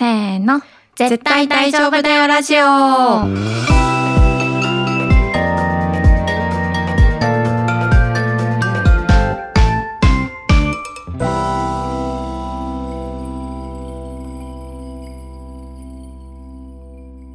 [0.00, 0.62] せーの。
[0.96, 2.64] 絶対大丈夫だよラジオ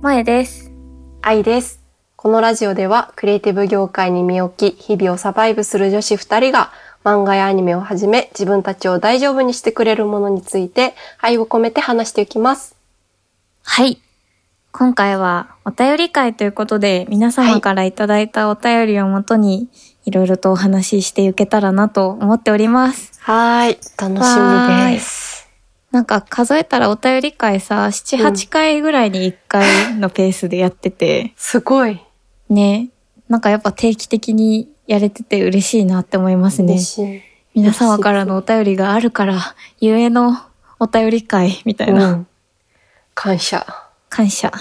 [0.01, 0.71] 萌です。
[1.21, 1.85] 愛です。
[2.15, 6.71] このラジオではクリエイティブ業界に身を置き、日々をサバイブする女子二人が
[7.05, 12.75] 漫画やアニメをはじめ自分たちを大丈夫にしてくれるものについて愛を込めて話していきます。
[13.61, 14.01] はい。
[14.71, 19.69] 今回はお便り会ということで、皆様からいただいたお便りをもとに、
[20.03, 23.13] いろいろとお話ししていけたらなと思っております。
[23.21, 23.77] はーい。
[23.97, 25.47] 楽しみです。
[25.91, 32.01] なんか数えたらお便り会さ、7、うん8回ぐらいに1回のペースでやってて、すごい。
[32.49, 32.89] ね。
[33.29, 36.79] なんかやっぱ定期的にやれてて嬉しいなって思いますね。
[37.53, 39.39] 皆様からのお便りがあるから、
[39.79, 40.37] ゆえの
[40.79, 42.27] お便り会みたいうな、ん。
[43.13, 43.65] 感謝。
[44.09, 44.51] 感謝。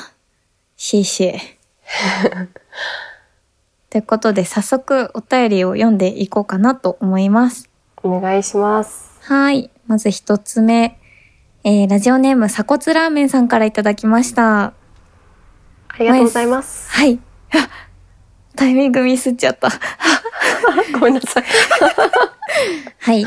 [0.76, 1.38] シーシェ。
[3.90, 7.68] ということで、早速お便りを読んでいこうかなと思います。
[8.02, 9.18] お願いします。
[9.22, 9.70] はい。
[9.86, 10.98] まず一つ目。
[11.64, 14.64] えー、ラジオネーム、鎖骨ラーメンさんからいただきました。
[14.66, 14.72] あ
[15.98, 16.90] りがとうございます。
[16.90, 17.18] はい。
[18.54, 19.68] あタイミングミスっちゃった。
[20.98, 21.44] ごめんなさい。
[23.00, 23.26] はい。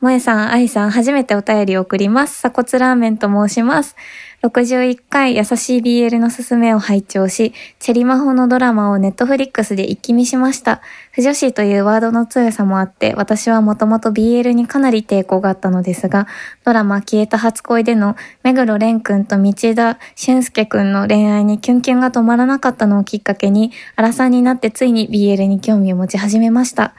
[0.00, 2.38] 萌えさん、愛さん、初めてお便りを送ります。
[2.38, 3.96] 鎖骨ラーメンと申します。
[4.44, 10.82] 61回優しい BL のすすめを拝聴し、チェリマホのドラマをネットフリックスで一気見しました。
[11.12, 16.26] 不女子というワードの強さもあって、私はもともと BL にかなり抵抗があったのですが、
[16.62, 26.92] ドラマ消えた初恋での目黒蓮くんと道田俊介くんの恋愛にキュンキュンが止まらなかったのをきっかけに、荒さんになってついに BL に興味を持ち始めました。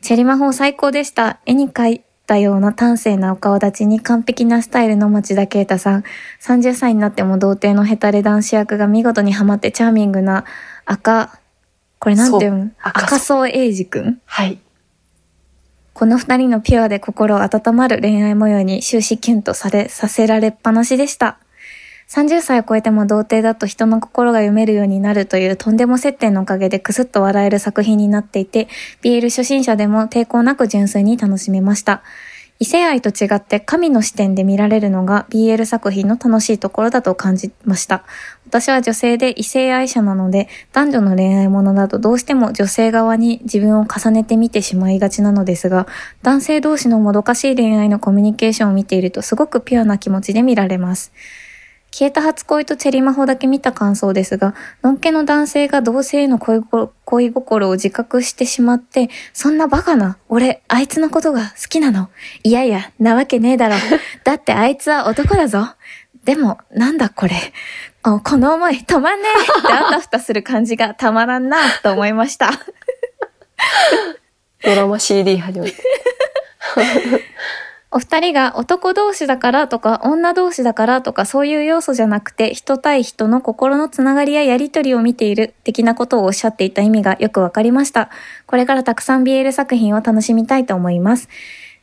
[0.00, 1.40] チェリマホ最高でした。
[1.44, 6.04] 絵に描いたような端正なお顔立ちに完璧なスタイルの町田啓太さん。
[6.40, 10.44] 30歳になっても童貞のヘタレ男子役が見事にハマってチャーミングな
[10.86, 11.38] 赤、
[11.98, 12.60] これなんて読む？
[12.60, 14.58] そう赤赤楚英二くんはい。
[15.92, 21.38] この二人のピュアで心温まる恋愛模様に終始キュンとされ、させられっぱなしでした。
[22.08, 28.68] 30歳を超えても童貞だと人の心が読めるようになるというとんでも設定のおかげでクスッと笑える作品になっていて、
[29.02, 32.02] BL 初心者でも抵抗なく純粋に楽しめました。
[32.60, 38.04] 異性愛と違って神の視点で見られるのが BL 作品の楽しいところだと感じました。
[38.46, 45.88] 私は女性で異性愛者なので男女の恋愛ものだとどうしても女性側に自分を重ねて見てしまいがちなのですが
[46.22, 51.12] 男性同士のもどかしい恋愛のコミュニケーションを見ているとすごくピュアな気持ちで見られます。
[51.96, 62.10] 消えた初恋とチェリマホだけ見た感想ですが、のんけの男性が同性への恋心恋心を自覚してしまって、そんなバカな、俺、あいつのことが好きなの？
[62.42, 63.76] いやいや、なわけねえだろ。
[64.24, 65.68] だってあいつは男だぞ。
[66.24, 67.36] でも、なんだこれ？
[68.02, 72.50] あこの思い止まんねえってあたふたする感じがたまらんなと思いました。
[74.64, 75.76] ドラマ CD 始めて。
[77.96, 88.10] お二人が男同士だからとか女同士だからとかそういう要素じゃなくて人対人の心のつながりややりとりを見ている的なことをおっしゃっていた意味がよくわかりました。
[88.48, 91.28] これからたくさん BL 作品を楽しみたいと思います。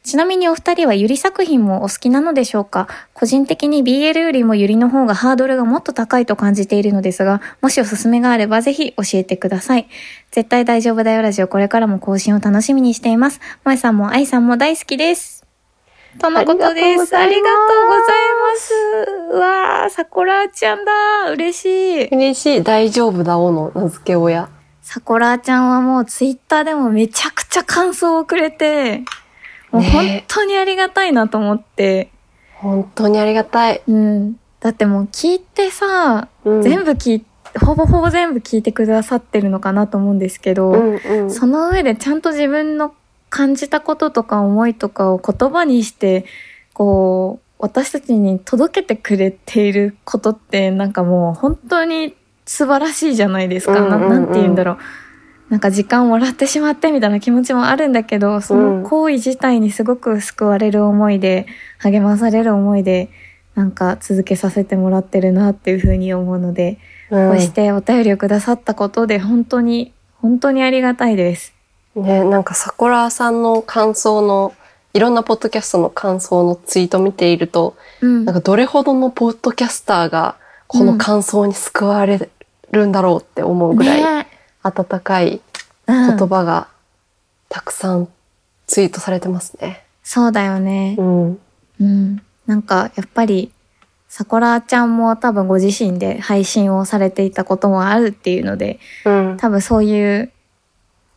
[0.03, 2.89] ちなみにお二人はゆり作品もお好きなのでしょうか？
[3.13, 9.87] 個人的に BL よりもゆりの方がハードルがもっと高いと感じているのですが、もしおすすめがあればぜひ教えてください。
[10.31, 13.39] 絶対大丈夫だよラジオこれからも更新を楽しみにしています。
[13.63, 15.30] 萌えさんも愛さんも大好きです。
[16.19, 17.15] とのことです。
[17.15, 18.05] あありがとうござい
[18.41, 18.73] ます。
[19.31, 21.31] うわー、さくらちゃんだ。
[21.31, 22.07] 嬉しい。
[22.09, 22.63] 嬉しい。
[22.63, 24.49] 大丈夫だおの名付け親。
[24.81, 29.03] さこらちゃんはもうツイッターでもめちゃくちゃ感想をくれて、
[29.71, 32.11] もうね本当にありがたいなと思って。
[32.55, 33.81] 本当にありがたい。
[33.87, 34.35] うん。
[34.59, 37.25] だってもう聞いてさ、うん全部聞い
[37.59, 41.31] ほぼほぼ全部聞いてくださってるのかなと思うんですけど、うんうん。
[41.31, 42.93] その上でちゃんと自分の
[43.31, 46.25] 感じたこととか思いとかを言葉にして、
[46.73, 53.73] こう、私たちに届けてくれていることってなんかもう本当に素晴らしいじゃないですか。
[53.73, 54.77] うんうんうんななんて言うんだろう。
[55.49, 61.45] なんか時間をもらってしまってみたいな気持ちもあるんだけど、その行為自体にすごく救われる思いで、
[61.77, 63.09] 励まされる思いで、
[63.55, 66.79] なんか続けさせてもらってるなっていうふうに思うので、
[67.09, 71.60] うんこうしてお便りをくださったことで本当に、本当にありがたいです。
[71.95, 74.53] ね、なんかさこらさんの感想の、
[74.93, 80.35] いろんなポッドキャストの感想のツイート見ていると、うんなんかどれほどのポッドキャスターが
[80.67, 82.29] この感想に救われ
[82.71, 84.27] るんだろうって思うぐらいね
[84.63, 85.41] 温かい
[85.87, 86.67] うん言葉が
[87.49, 88.07] たくさん
[88.71, 89.83] ツイートされてますね。
[90.01, 91.03] そうだよねう。
[91.03, 91.39] ん。
[91.81, 92.21] うん。
[92.45, 93.51] なんか、やっぱり、
[94.07, 99.37] さこらちゃんも多分ご自身で配信をされていたこともあるっていうので、うん。
[99.37, 100.31] 多分そういう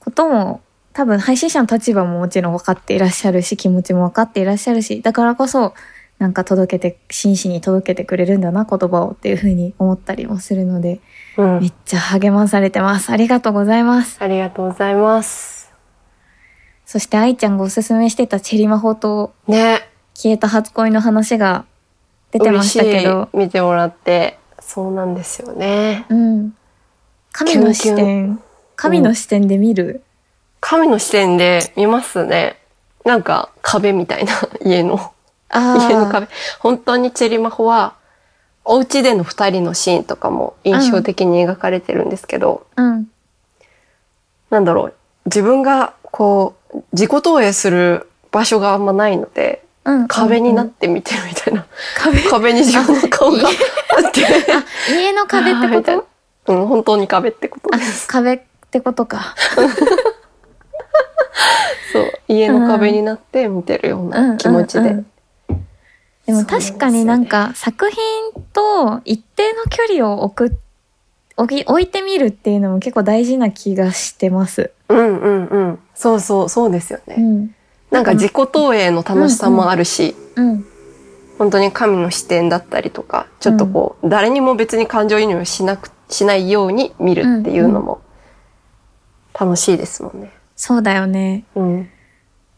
[0.00, 0.62] ことも、
[0.94, 5.74] 多分配信者の立場ももちろん分かっていらっしゃるし、気持ちも分かっていらっしゃるし、だからこそ、
[6.18, 11.00] なんか届けて、真摯に届けてくれるんだな、言葉をっていうふうに思ったりもするので、
[11.36, 13.10] うんめっちゃ励まされてます。
[13.10, 14.18] ありがとうございます。
[14.20, 15.72] ありがとうございます。
[16.86, 19.88] そして愛ちゃんがおすすめしてたチェリマホとね。
[20.14, 21.64] 消えた初恋の話が
[22.30, 26.06] 出てましたけど見てもらって、そうなんですよね。
[26.08, 26.54] うん。
[27.32, 28.40] 神の視点、
[28.76, 30.03] 神の視点で見る。
[30.66, 32.56] 神の視点で見ますね。
[33.04, 34.32] なんか壁みたいな
[34.64, 35.12] 家の、
[35.50, 35.88] ああ。
[35.90, 36.26] 家の壁。
[36.58, 37.92] 本当にチェリマホは、
[38.64, 43.10] お家での二人のシーンとかも印象的に描かれてるんですけど、うん。
[44.48, 44.94] なんだろう、
[45.26, 50.08] 自分がこう、自己投影する場所があんまないので、うん。
[50.08, 51.66] 壁になうんって見てるみたいな。
[51.98, 52.22] 壁？
[52.22, 54.22] 壁に自分の顔があって。
[54.90, 56.08] 家の壁ってみたいなこ
[56.46, 58.40] と うん、本当に壁ってことあです。、壁っ
[58.70, 59.34] てことか。
[61.92, 64.78] そう、家の壁になって見てるような気持ちで。
[64.80, 65.06] うんうんうん
[66.26, 67.98] でも確かになんか作品
[68.54, 70.56] と一定の距離を置く、
[71.36, 74.70] 置き置いてみるっていうのも結構大事な気がしてます。
[74.88, 75.78] うんうんうん。
[75.94, 77.16] そうそう、そうですよね。
[77.18, 77.54] うん。
[77.90, 80.64] なんか自己投影の楽しさもあるし、うん。
[81.36, 88.00] 本当に神の視点だったりとか、ちょっとこう、誰にも別に感情移入をしなく、しないように見るっていうのも
[89.38, 90.32] 楽しいですもんね。
[90.56, 91.44] そうだよね。
[91.54, 91.88] うん。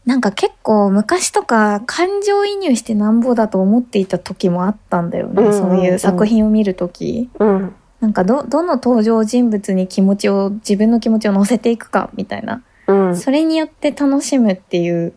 [0.05, 5.33] なんか結構昔とか感情移入してなんぼだと思っていた時もあったんだよね。
[5.33, 7.29] うんうんうんそういう作品を見る時。
[7.39, 7.75] うん。
[7.99, 12.63] なんかど、どの登場人物に気持ちを、自分の気持ちを乗せていくかみたいな。
[12.87, 13.17] うん。
[13.17, 15.13] それによって楽しむっていう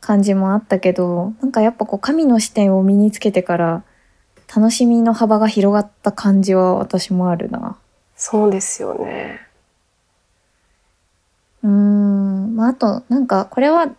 [0.00, 3.82] 感じもあったけど、なんかやっぱこう神の視点を身につけてから
[4.54, 7.76] 楽しみの幅が広がった感じは私もあるな。
[8.14, 9.40] そうですよね。
[11.66, 12.56] うーん。
[12.56, 13.90] まああとなんかこれは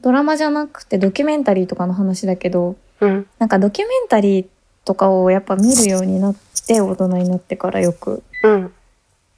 [0.00, 3.26] ドラマじゃなくてドキュメンタリーとかの話だけど、うん。
[3.38, 4.46] なんかドキュメンタリー
[4.84, 6.36] とかをやっぱ見るようになっ
[6.66, 8.22] て大人になってからよく。
[8.42, 8.72] うん。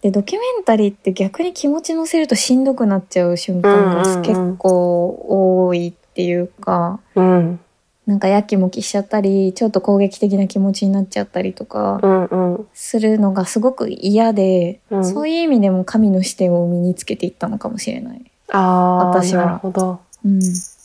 [0.01, 7.61] で、ドキュメンタリーって逆に気持ち乗せるとしんどくなっちゃう瞬間が結構多いっていうか、うん。
[8.07, 12.25] なんかやきもきしちゃったり、ちょっと攻撃的な気持ちになっちゃったりとかうん。
[12.25, 12.67] うん。
[12.75, 18.31] するのがすごく嫌で、うんそういう意味でも神の視点を身につけていったのかもしれない。
[18.51, 20.01] ああ、私はなるほど。
[20.25, 20.41] うん。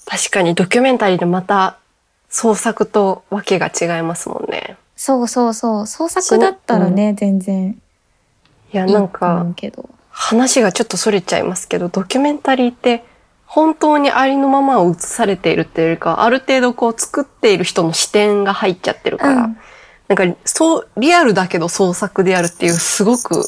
[0.06, 1.78] 確かにドキュメンタリーでまた
[2.30, 4.78] 創作とわけが違いますもんね。
[4.96, 5.88] そうそうそう。
[5.88, 7.82] 創作だったらね、全然
[8.74, 9.46] いや、なんか。
[10.10, 13.04] 話がちょっとそれちゃいますけど、ドキュメンタリーって
[13.52, 19.58] 本当にありのままを映されているっていうよりか、ある程度こう作っている人の視点が入っちゃってるから、うん
[20.08, 23.44] なんかそう、リアルだけど創作であるっていうすごく、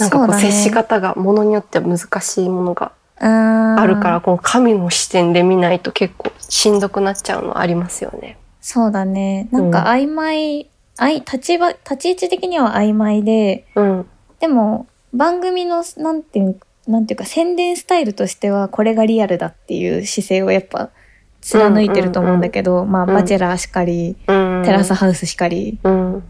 [0.00, 8.38] なんかこう接し方がものによっては難しいものがああるから、この神の視点で見ないと結構しんどくなっちゃうのありますよね。
[8.60, 9.48] そうだね。
[9.50, 10.68] なんか曖昧、
[10.98, 14.06] あい立場、立ち位置的には曖昧で、うん。
[14.40, 20.90] でも番組のなんていうなんていうか宣伝スタイルとしてはこれがリアルだっていう姿勢をやっぱ
[21.40, 24.62] 貫いてると思うんだけど、まあ、うんバチェラーしかり、うん。
[24.64, 25.78] テラスハウスしかり。
[25.82, 26.24] うん。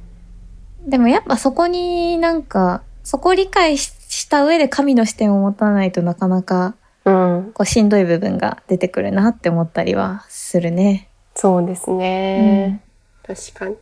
[0.86, 7.52] でもやっぱそこになんか、そこを理解しした上で神の視点を持たないとなかなかうん。
[7.52, 11.08] こうしんどい部分が出てくるなって思ったりはするね。
[11.34, 12.82] そうですね。
[13.24, 13.76] 確かに。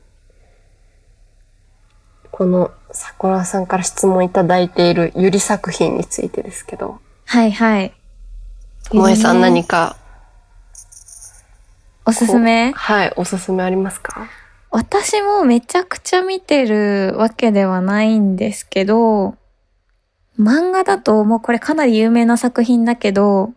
[2.37, 7.95] この桜さんから質問いただいているゆり作品についてですけど、はいはい。
[8.91, 9.97] 萌えさんえー何か、
[12.05, 12.73] おすすめ？
[12.73, 14.27] はい、おすすめありますか？
[14.73, 19.37] 私もめちゃくちゃ見てるわけではないんですけど、
[20.37, 23.53] 漫画だともうこれかなり有名な作品だけど、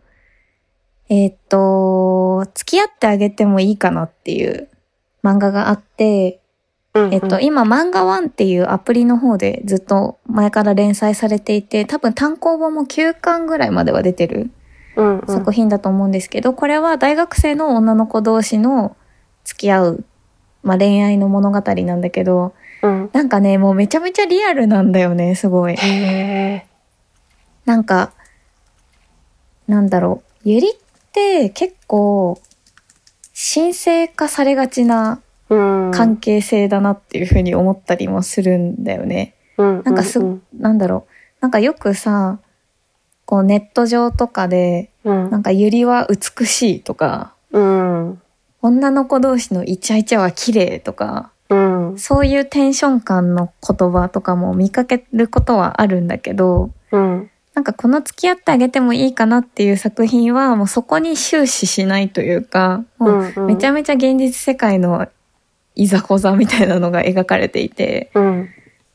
[1.08, 4.68] えーっと、付き合ってあげてもいいかなっていう
[5.24, 6.38] 漫画があって、
[6.98, 14.50] うんえっと、今、漫画ワンっていうアプリの方でずっと前から連載されていて、多分単行本も9巻ぐらいまでは出てる
[14.96, 18.96] うんうん作品だと思うんですけど、これは大学生の女の子同士の
[19.44, 20.04] 付き合う、
[20.62, 23.10] まあ、恋愛の物語なんだけど、うん。
[23.12, 25.76] なんかね、もうめちゃめちゃリアルなんだよね、すごい。
[27.64, 28.12] なんか、
[29.66, 30.48] なんだろう。
[30.48, 30.74] ゆりっ
[31.12, 32.40] て結構、
[33.54, 35.20] 神聖化されがちなうん。
[35.48, 39.34] 関係性だなっていうふうに思ったりもするんだよね。
[39.56, 39.82] うん。
[39.84, 41.12] なんかす、うんなんだろう。
[41.40, 42.38] なんかよくさ、
[43.24, 45.30] こうネット上とかで、うん。
[45.30, 48.22] なんかゆりは美しいとか、うん。
[48.60, 51.98] 女の子同士のイチャイチャは綺麗とか、ううん。
[51.98, 57.30] そういうテンション感の言葉とかも見かけることはあるんだけど、うん。
[57.54, 65.08] なんかこの付き合ってあげてもいいかなっていう作品はもうそこに終始しないというか、もうめちゃめちゃ現実世界の
[65.78, 68.48] いざこざみたいなのが描かれていて、うん。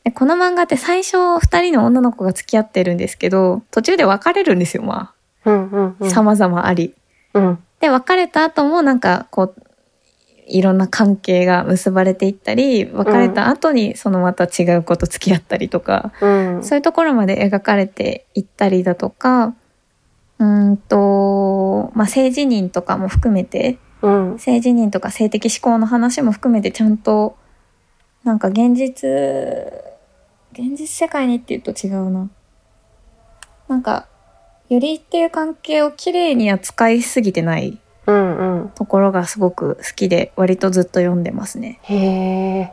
[0.04, 5.12] でこの漫画って最初二人の女の子が付き合ってるんですけど、途中で別れるんですよ、ま
[5.46, 5.70] うん。
[5.70, 5.86] うん。
[5.88, 6.06] うあ。
[6.06, 6.10] ん。
[6.10, 6.94] 様々あり。
[7.32, 7.58] うん。
[7.80, 9.62] で、別れた後もなんかこう、
[10.46, 16.62] いろんな関係が結ばれていったり、別れた後にそのまた違う子と付き合ったりとか、うん。
[16.62, 19.54] そういうところまで描かれていったりだとか、
[20.38, 24.38] うーんと、まあ、性自認とかも含めて、うん。
[24.38, 27.36] 性自認とか性的思考の話も含めてちゃんと、
[28.22, 29.08] なんか現実、
[30.52, 32.28] 現実世界にって言うと違うな。
[33.68, 34.06] なんか、
[34.68, 37.78] よりっていう関係を綺麗に扱いすぎてない。
[38.04, 41.80] ところがすごく好きで、割とずっと読んでますね。
[41.84, 42.72] へえ。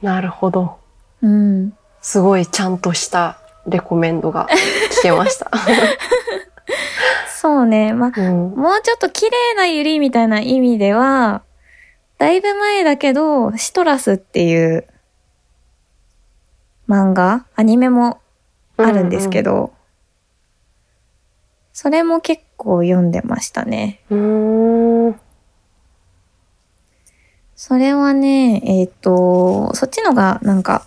[0.00, 0.78] なるほど。
[1.22, 1.72] うん。
[2.00, 4.46] すごいちゃんとしたレコメンドが
[5.00, 5.50] 聞けました。
[7.40, 7.94] そうね。
[7.94, 8.50] まあ、うん。
[8.50, 11.42] もうちょっと綺麗なユリみたいな意味では、
[12.18, 14.86] だいぶ前だけど、シトラスっていう
[16.86, 18.20] 漫画、アニメも
[18.76, 19.72] あるんですけど、
[21.72, 24.02] それも結構読んでましたね。
[24.10, 25.06] うん。
[25.06, 25.20] うーん。
[27.56, 30.84] それはね、えっ、と、そっちのがなんか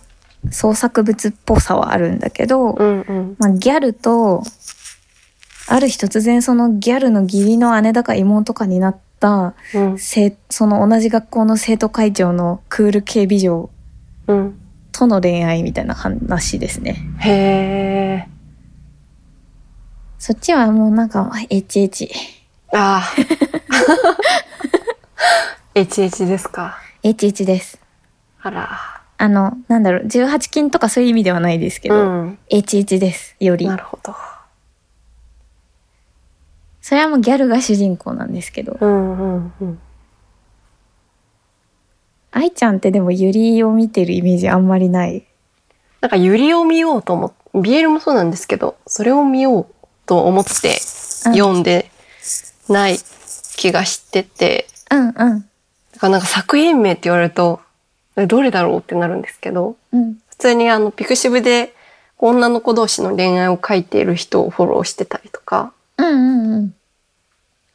[0.52, 3.00] 創作物っぽさはあるんだけど、うん。
[3.00, 3.36] うん。
[3.40, 4.44] まあ、ギャルと、
[5.66, 9.98] ある日突然そのギャルの義理の姉だか妹かになった、うん。
[9.98, 13.70] 生その同じ学校の生徒会長のクール系美女
[14.26, 14.60] うん。
[14.92, 16.96] との恋愛みたいな話ですね。
[17.18, 17.30] へ
[18.26, 18.28] え。
[20.18, 22.08] そっちはもうなんか、HH。
[22.72, 23.14] ああ。
[25.74, 27.80] HH ですか？HH です。
[28.40, 29.02] あら。
[29.18, 32.38] あの、なんだろう、18禁とかそういう意味ではないですけど、うん。
[32.50, 33.36] HH です。
[33.40, 33.76] よりな。
[33.76, 34.14] るほど。
[36.84, 39.78] それはもうギャルが主人公なんですけど、うんうんうん。
[42.30, 45.24] 愛ちゃんってでもユリを見てるイメージあんまりない。
[46.02, 49.66] なんかユリを見ようと思って、BL もそうなんですけど、それを見よう
[50.04, 50.78] と思って
[51.32, 51.90] 読んで
[52.68, 52.98] ない
[53.56, 55.14] 気がしてて、うんうん。
[55.14, 55.38] だか
[56.02, 57.62] らなんか作品名って言われると、
[58.14, 60.16] どれだろうってなるんですけど、うん。
[60.28, 61.74] 普通にあの、ピクシブで
[62.18, 66.74] 女の子同士の恋愛を書いている人をフォローしてたりとか、うんうんうん。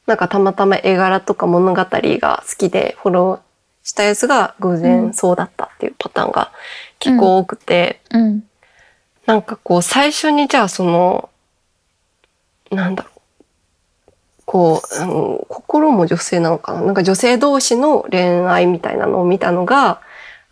[0.07, 6.51] なんかたまたま絵柄とか物語が好きでフォローしたやつが偶然そうだったっていうパターンが
[6.99, 8.43] 結構多くて、うん。
[9.25, 11.29] なんかこう最初にじゃあその、
[12.71, 13.19] なんだろう。
[14.45, 20.01] こう、うん心も女性なのかななんか女性同士の恋愛みたいなのを見たのが、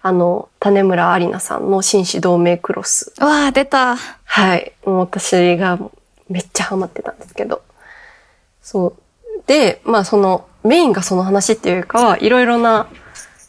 [0.04, 3.12] あの、種村ありなさんの紳士同盟クロス。
[3.20, 3.96] うわあ、出た。
[3.96, 4.74] はい。
[4.86, 5.80] もう私が
[6.30, 7.62] めっちゃハマってたんですけど。
[8.62, 8.96] そう。
[9.48, 12.88] で、まあその、メインがその話っていうかは、いろいろな、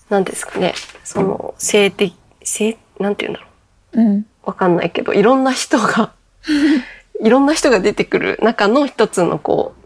[0.08, 3.48] なんですかね、その、性的、性、なんて言うんだろ
[3.94, 4.00] う。
[4.00, 4.26] うん。
[4.44, 6.12] わかんないけど、いろんな人が、
[7.20, 9.84] いろんな人が出てくる中の一つのこう、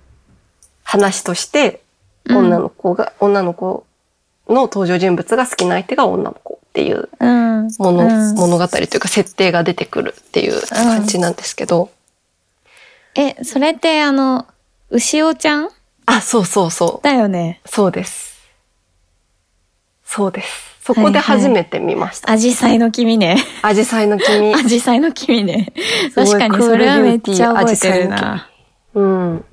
[0.85, 1.81] 話として、
[2.27, 3.85] うん女の子が、女の子
[4.49, 7.69] の登場人物が好きな相手が女の子っていううん。
[7.79, 11.91] もの、うん物語というか設定が出てくるっていう感じなんですけど、
[13.15, 14.47] え、それってあの、
[14.91, 15.71] 牛尾ちゃん？
[16.07, 17.05] あ、そうそうそう。
[17.05, 17.61] だよね。
[17.67, 18.41] そうです。
[20.05, 20.73] そうです。
[20.83, 22.31] そこで初めて見ました。
[22.31, 23.37] アジサイの君ね。
[23.63, 24.53] アジサイの君。
[24.57, 25.73] アジサイの君ね。
[26.15, 28.49] 確かにそれはめっちゃ覚えてるな。
[28.95, 29.45] うん。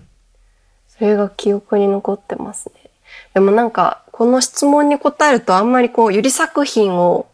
[0.87, 2.89] それが記憶に残ってますね。
[3.33, 7.27] でもなんか、この質問に答えるとあんまりこう、ゆり作品を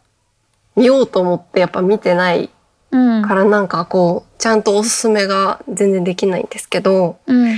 [0.75, 2.50] 見ようと思ってやっぱ見てない
[2.95, 3.21] うん。
[3.23, 7.57] からなんかこう、ちゃんとおすすめが全然できないんですけど、うん。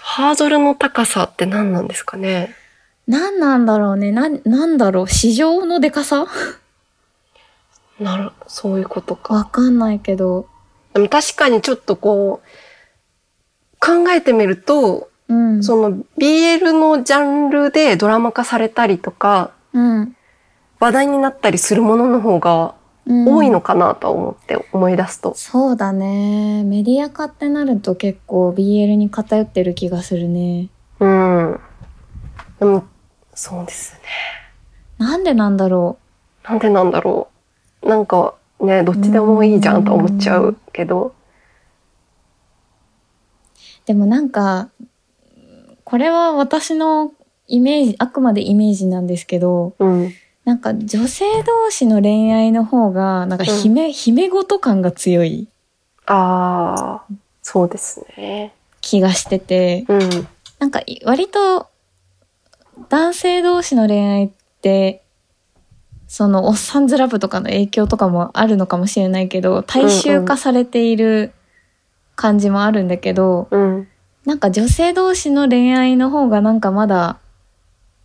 [0.00, 2.54] ハードルの高さって何なんですかね？
[3.06, 4.10] 何なんだろうね。
[4.10, 5.08] な、なんだろう？
[5.08, 6.26] 市場のでかさ？
[8.00, 9.34] なる、そういうことか。
[9.34, 10.48] わかんないけど。
[10.92, 12.46] でも確かにちょっとこう、
[13.78, 15.62] 考えてみると、うん。
[15.62, 20.16] その BL のジャンルでドラマ化されたりとか、うん。
[20.78, 22.72] 話題になったりするものの方がうん
[23.08, 25.34] 多いのかなと思って思い出すと。
[25.36, 26.64] そうだね。
[26.64, 30.68] メディア化ってなると結構 BL に偏ってる気がするね。
[30.98, 31.60] うん。
[32.58, 32.84] でも、
[33.32, 34.00] そうですね。
[34.98, 35.98] なんでなんだろ
[36.42, 37.28] なんでなんだろ
[37.82, 37.88] う。
[37.88, 41.06] なんかね、どっちでもいいじゃんと思っちゃうけど。
[41.06, 41.12] う。
[43.86, 44.70] でもなんか、
[45.84, 47.12] これは私の
[47.46, 50.12] イメージ、あくまでイメージなんですけど、うん。
[50.46, 55.48] なんか女性同士の恋愛の方が、なんか姫、姫ごと感が強い
[56.06, 58.54] ああ、そうですね。
[58.80, 60.28] 気がしてて、うん。
[60.60, 61.66] なんかい割と
[62.88, 64.30] 男性同士の恋愛っ
[64.62, 65.02] て、
[66.06, 71.32] そのおっさんずラブとかの影響とかもあるのかもしれないけど、大衆化されている
[72.14, 73.88] 感じもあるんだけど、うん。
[74.24, 77.18] なんか女性同士の恋愛の方がなんかまだ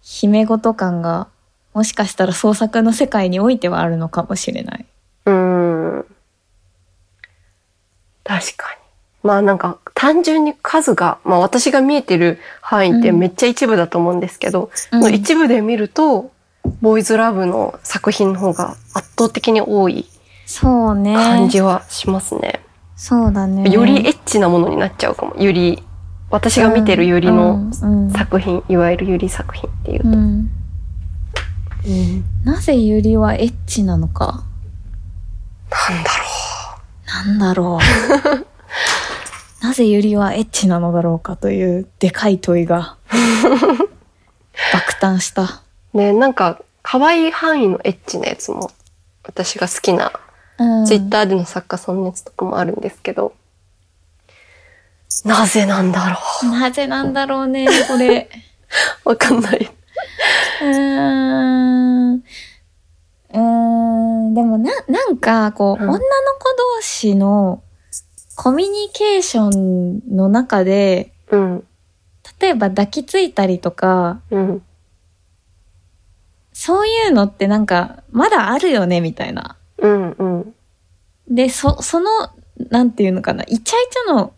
[0.01, 1.27] 姫ごと感が
[1.73, 4.85] もしかしたら創作の世界においてはあるのかもしれない。
[5.25, 6.05] うん。
[8.23, 8.81] 確かに。
[9.23, 16.31] まあなんか単純に数が、まあ私が見えてる範囲ってうんめっちゃ一部だと思うんですけど、うん一部で見ると、
[16.81, 20.07] ボーイズラブの作品の方が圧倒的に多い
[20.45, 21.13] そうね。
[21.15, 22.61] 感じはしますね。
[22.95, 23.69] そうだね。
[23.71, 25.35] よりエッチなものになっちゃうかも。
[25.35, 25.83] より、
[26.29, 30.09] 私が見てるよりのうんうん作品、いわゆるゆり作品っていうと。
[30.09, 30.49] うん
[31.85, 34.43] うんなぜユリはエッチなのか？
[35.71, 36.25] なんだろ
[37.05, 37.79] なんだろ
[39.61, 39.63] う。
[39.65, 42.97] なぜユリはエッチなのだろうかというでかい問いが
[44.73, 45.61] 爆誕した。
[45.93, 45.97] う。
[45.97, 48.71] ね、なんか、可愛い範囲のエッチなやつも、
[49.23, 50.11] 私が好きな
[50.57, 53.33] うん、ツイッターでの作家さんのやつとかもあるんですけど、
[55.25, 58.29] なぜなんだろなぜなんだろうね、これ。
[59.05, 59.09] う。
[59.09, 59.71] わかんない。
[60.61, 62.13] うーん。
[62.15, 64.33] うーん。
[64.33, 66.09] でもな、なんか、こう、うん女の子
[66.77, 67.63] 同士の
[68.35, 71.63] コミュニケーションの中で、うん、
[72.39, 74.61] 例えば抱きついたりとか、うん、
[76.53, 79.57] そういうのってなんか、まだあるよね、みたいな。
[79.77, 80.55] うん、うん。
[81.29, 82.09] で、そ、その、
[82.69, 84.33] なんていうのかな、イチャイチャの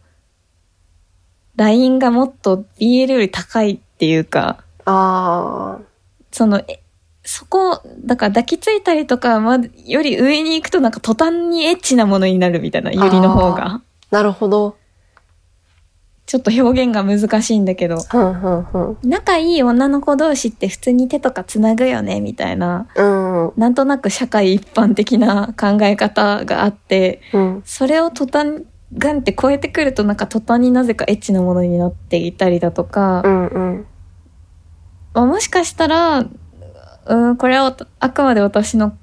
[1.56, 5.80] ラインがもっと BL より高いっていうか、あ
[6.32, 6.84] その、え
[7.26, 13.82] そこ、だから抱きついたりとか、ま、より上に行くとなんか途端にエッチなものになるみたいな、ゆりの方が。
[14.12, 14.76] ー、なるほど。
[16.26, 18.98] ちょっと表現が難しいんだけど、ふんふんふん。
[19.04, 28.64] 仲いい女の子同士って普通に手とかつなぐよね、みたいな、うん、なんとなく社会一般的な考え方があって、うん、それを途端、
[28.98, 33.88] ガンって超えてくるとなんか途端になぜかエッチなものになっていたりだとか、うん、うん。
[35.14, 36.26] まあ、もしかしたら、
[37.06, 38.98] うん、これはあくまで私の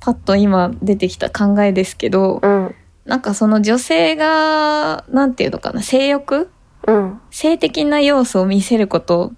[0.00, 2.74] パッと今出てきた考えですけど、うん、
[3.04, 6.50] なんかその女性が、なんていうのかな、性欲？
[6.86, 9.32] うん、性的な要素を見せること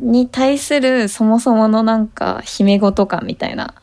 [0.00, 3.74] に対するそもそものなんか姫ごと感みたいな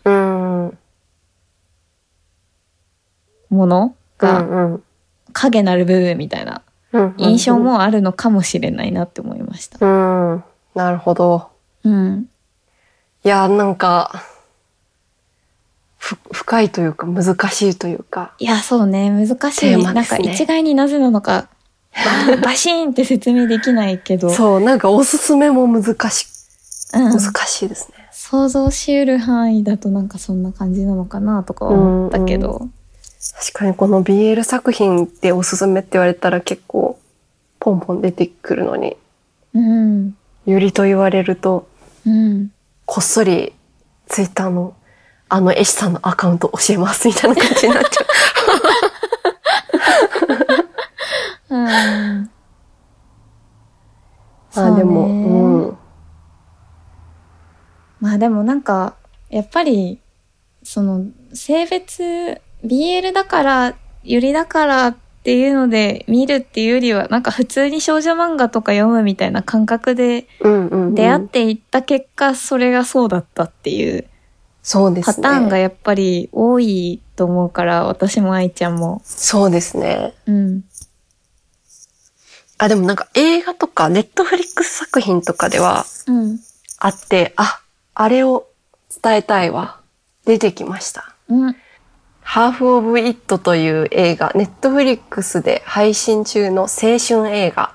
[3.49, 3.95] もの？
[4.19, 4.83] がうん、
[5.33, 6.61] 影なる部分みたいな
[6.93, 7.15] うん。
[7.17, 9.83] 印象もあるのかもしれないなって思いました。
[9.83, 10.43] うん、
[10.75, 11.49] なるほど。
[11.83, 12.29] うん。
[13.23, 14.23] いや、なんか、
[15.97, 18.33] ふ、深いというか難しいというか。
[18.39, 19.77] いや、そうね、難しい。
[19.77, 21.47] なんか一概になぜなのか、
[22.27, 26.27] バ バシーンって説明できないけど、そう、なんかおすすめも難し、
[26.93, 28.09] うん難しいですね。
[28.11, 32.67] 想像しうる範囲だとなんかそんな感じなのかなとか思ったけど、
[33.39, 36.99] 確かにこの BL 作品でおすすめって言われたら結構
[37.59, 38.97] ポンポン出てくるのに、
[39.53, 41.67] うん、ゆりと言われると、
[42.05, 42.51] うん。
[42.85, 43.53] こっそり
[44.07, 44.75] ツイッターの
[45.29, 48.01] あの絵師さんのアカウント教えますみたいな感じになっちゃ
[51.49, 51.51] う。
[51.51, 51.67] うん。
[54.53, 55.77] あでも、うん。
[58.01, 58.95] まあでもなんか、
[59.29, 60.01] やっぱり、
[60.63, 74.07] その、性別、BL だから、ゆりだからっていうので見るっていうよりは、なんか普通に少女漫画とか読むみたいな感覚でうんうんうん、出会っていった結果、それがそうだったっていうパ
[74.63, 75.23] そうですね。
[75.23, 79.01] ターンがやっぱり多いと思うから、私も愛ちゃんも。
[79.03, 80.13] そうですね。
[80.27, 80.63] うん。
[82.57, 86.39] あ、でもなんか映画とかネットフリックス作品とかではうん。
[86.77, 87.59] あって、あ、
[87.95, 88.47] あれを
[89.03, 89.79] 伝えたいわ。
[90.25, 91.15] 出てきました。
[91.27, 91.55] うん。
[92.31, 97.73] ハーフ・オブ・イットという映画、ネットフリックスで配信中の青春映画。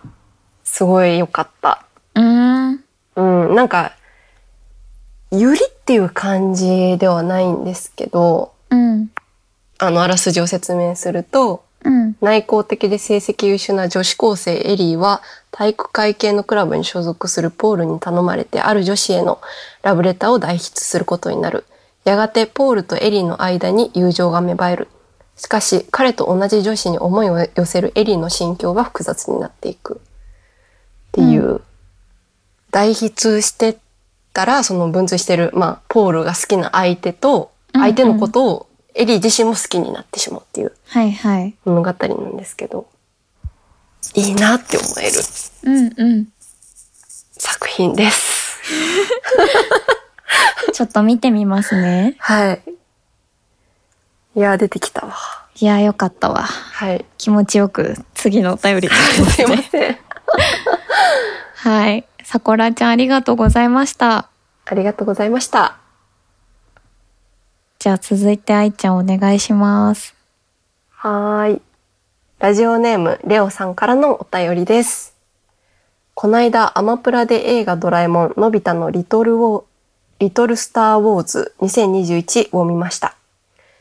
[0.64, 1.85] すごい良かった。
[2.14, 2.81] うん。
[3.16, 3.21] う
[3.53, 3.92] ん、なんか、
[5.31, 9.11] ゆりっていう感じではないんですけど、うん。
[9.77, 12.16] あの、あらすじを説明すると、うん。
[12.23, 19.38] 内向的で成績優秀な女子高生エリーは体育会系のクラブに所属するポールに頼まれてある女子への
[19.83, 21.66] ラブレターを代筆することになる。
[22.07, 24.88] やがてポールとエリーの間に友情が芽生える。
[25.35, 30.01] しかし彼と同じ女子に思いを寄せるエリーの心境は複雑になっていく。
[31.09, 31.62] っていう、
[32.71, 33.77] 代筆して
[34.33, 37.47] たら、その分類してる、まあ、ポールが好きな相手と、うんうん
[37.79, 41.55] 相手のことをエリー自身も好きになってしまうっていうはいはい。
[41.66, 42.88] 物語なんですけど、
[44.14, 45.21] いいなって思える
[45.64, 46.29] うんうん。
[47.33, 48.62] 作品です。
[50.72, 52.16] ちょっと見てみますね。
[52.18, 52.62] はい。
[54.37, 55.14] いやー、出てきたわ。
[55.59, 56.42] いや、よかったわ。
[56.42, 57.05] はい。
[57.16, 59.68] 気持ちよく次のお便りですすいまね。
[59.70, 59.99] せん。
[61.57, 62.07] はい。
[62.22, 64.29] さこらちゃんありがとうございました。
[64.66, 65.77] ありがとうございました。
[67.79, 70.14] じゃあ続いて愛ちゃんお願いします。
[70.90, 71.62] はーい。
[72.38, 75.14] ラジオネーム、レオさんからのお便りです。
[76.14, 79.64] こないだアマプラで映画ドラえもん、のび太のリトルウォー、
[80.19, 83.17] リトルスターウォーズ2021を見ました。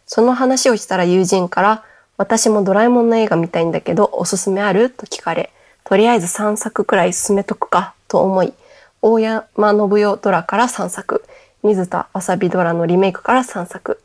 [0.06, 1.84] その話をしたら友人から、
[2.18, 4.90] 私もドラえもんの映画見たいんだけど、おすすめある？
[4.90, 5.52] と聞かれ、
[5.86, 8.54] とりあえず3作くらい進めとくか、と思い、
[9.02, 11.24] 大山信代ドラから3作、
[11.64, 14.02] 水田わさびドラのリメイクから3作、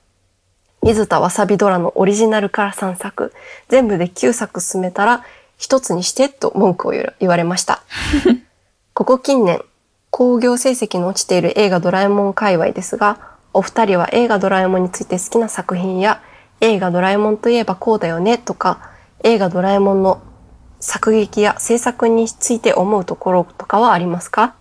[0.82, 3.32] 水田わさびドラのオリジナルから3作、
[3.68, 5.24] 全部で9作進めたら、
[5.58, 7.82] 一つにしてと文句を言われました。
[8.94, 9.62] ここ近年、
[10.10, 16.22] 興行成績の落ちている映画ドラえもん界隈ですが、お二人は映画ドラえもんについて好きな作品や、
[16.60, 18.90] 映画ドラえもんといえばこうだよねとか、
[19.22, 20.20] 映画ドラえもんの
[20.80, 24.54] 作劇や制作について思うところとかはありますか？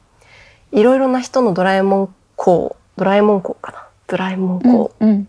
[0.72, 5.28] いろいろな人のドラえもん校、ドラえもん校かなドラえもん校うん。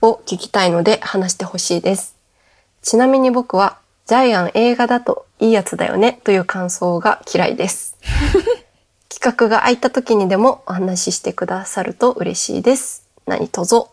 [0.00, 2.16] を聞きたいので話してほしいです。
[2.82, 7.96] ちなみに僕は、ジャイアン映画だといいやつだよねという感想が嫌いです。
[9.20, 13.08] 企画が空いた時にでもお話ししてくださると嬉しいです。
[13.26, 13.86] 何卒。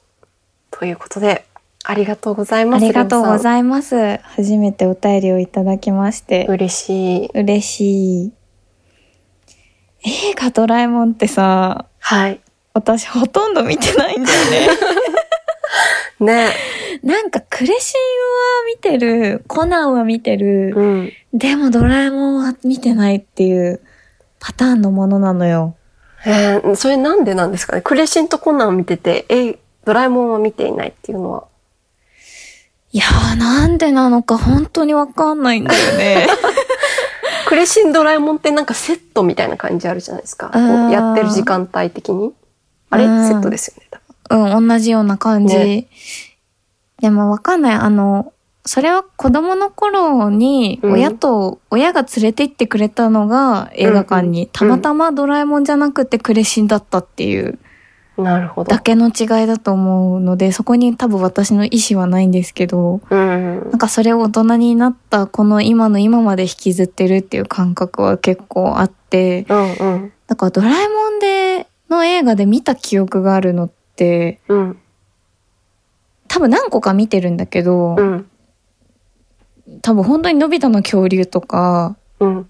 [0.70, 1.48] ということで、
[1.84, 2.84] ありがとうございます。
[2.86, 4.18] ありがとうごいざいます。
[4.20, 6.46] 初めてお便りをいただきまして。
[6.48, 7.30] 嬉しい。
[7.34, 8.34] 嬉しい。
[10.04, 12.40] 映画ドラえもんってさ、はい。
[12.76, 14.68] 私ほとんど見てないんだよね。
[16.22, 16.54] ね。
[17.02, 18.00] なんかクレシン
[18.62, 21.14] は見てる、コナンは見てる、うん。
[21.34, 23.82] でもドラえもんは見てないっていう
[24.46, 25.76] パターンのものなのよ。
[26.24, 27.82] えー、それなんでなんですかね？
[27.82, 31.48] クレシンとコナンを見てて、え、ドラえもんは見ていないっていうのは。
[32.92, 36.28] いやーなんでなのか本当にわかんないんだよね。
[37.50, 40.52] クレシンドラえもんってなんかセットみたいな感じあるじゃないですか。
[40.92, 42.32] やってる時間帯的に。
[42.92, 43.06] あれ？
[43.06, 43.88] うんセットですよね。
[44.30, 45.58] 多分うん、同じような感じ。
[45.58, 45.88] ね
[47.02, 47.76] でもわかんない。
[47.76, 48.32] あの、
[48.66, 57.60] それは子供の頃にうん親と、親が連れて行ってくれたのが映画館に、うんたまたまドラえもんじゃなくてクレシンだったっていう
[58.18, 58.80] なるほどだ。
[58.80, 63.78] けの違いだと思うので、そこに多分私の意思はないんですけど、うんなん。
[63.78, 70.14] かそれを大人になったこの今の今まで引きずってるっていう感覚は結構あって、うんうん。
[70.28, 74.78] だからドラえもんでの映画で見た記憶があるのって、うん。
[76.30, 78.30] 多分何個か見てるんだけど、うん。
[79.82, 82.50] 多分本当にのび太の恐竜とか、うん。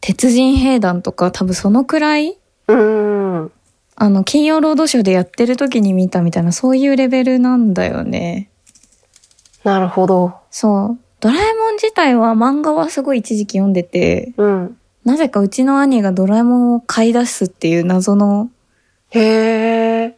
[0.00, 3.52] 鉄人兵団とか多分そのくらいうん。
[3.96, 8.50] あの、金曜ロードショーでやってる時に見たみたいな、そういうレベルなんだよね。
[9.64, 10.34] なるほど。
[10.50, 10.98] そう。
[11.20, 14.78] ドラえもん自体は漫画はすごい一時期読んでて、うん。
[15.04, 18.50] なぜかうちの兄がドラえもんを買い出すっていう謎の
[19.10, 20.15] へえ。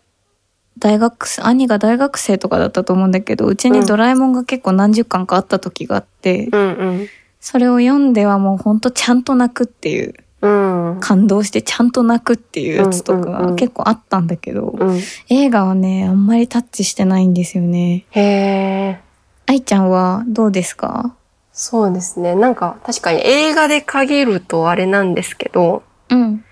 [0.79, 6.65] 大学生、兄が大学生とかだったと思うんだけど、うちにドラえもんが結構何十巻かあった時があって、うんう
[7.03, 7.09] ん。
[7.41, 10.99] それを読んではもうほんとちゃんと泣くっていう、うん。
[11.01, 15.01] 感動してちゃんと泣くっていうやつとうんうんうんか結構あったんだけど、うん。
[15.29, 18.05] 映画はね、あんまりタッチしてないんですよね。
[18.11, 19.01] へえ。
[19.47, 21.15] 愛ちゃんはどうですか？
[21.53, 22.37] そうですね。
[22.37, 26.45] なんか確かに映画で限るとあれなんですけど、うん。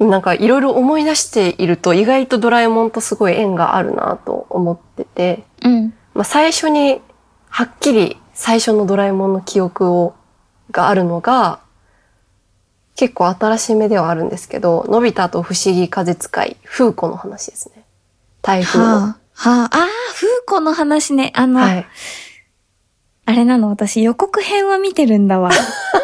[0.00, 5.94] なんかいろいろ思い出していると意外とドラえもんとすごい縁があるなと思ってて、うん。
[6.14, 7.00] まあ最初に
[7.48, 10.14] はっきり最初のドラえもんの記憶を、
[10.70, 11.60] があるのが、
[12.94, 17.84] 結構新しめではあるんですけど、のび太と不思議風使い、風子の話ですね。
[18.42, 18.84] 台風の。
[18.84, 21.32] はあ、はあ、ああ、風子の話ね。
[21.34, 21.86] あの、はい。
[23.24, 25.50] あれなの、私予告編は見てるんだわ。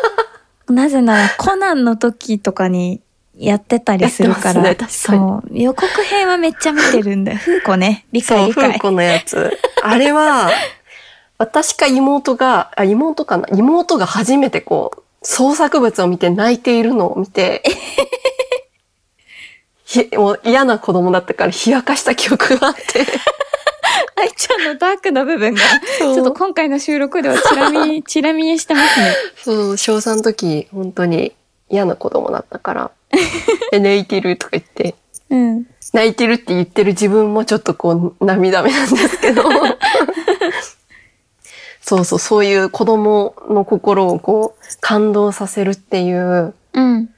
[0.68, 3.00] なぜならコナンの時とかに
[3.36, 4.62] やってたりするから。
[4.62, 5.48] ね確そう。
[5.50, 7.38] 予告編はめっちゃ見てるんだよ。
[7.42, 8.06] 風子ね。
[8.12, 8.66] 理そう、解理解。
[8.68, 9.58] 風子のやつ。
[9.82, 10.50] あれは、
[11.38, 17.62] 私か妹が、あ、妹かな妹が初めてこう、創作物を見て泣いているのを見て、
[19.84, 23.06] ひもう嫌な子供だったから冷やかした記憶があって。
[24.16, 25.60] 愛ちゃんのダークな部分が、
[25.98, 29.14] そうちょっと今回の収録ではチラ見、 チラ見えしてますね。
[29.42, 31.32] そう、小3の時、本当に
[31.68, 32.90] 嫌な子供だったから。
[33.72, 34.94] で、泣いてるとか言って、
[35.30, 35.66] うん。
[35.92, 39.42] 泣いてるって言ってる自分もちょっとこう涙目なんですけど。
[41.80, 47.10] そうそう、そういう子供の心をこう感動させるっていううん。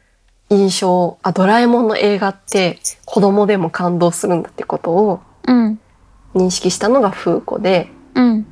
[0.48, 5.80] 印象、あ、ドラえもんの映画って子供でも感動するんだってことをうん。
[6.34, 8.46] 認識したのがフーコで、うん。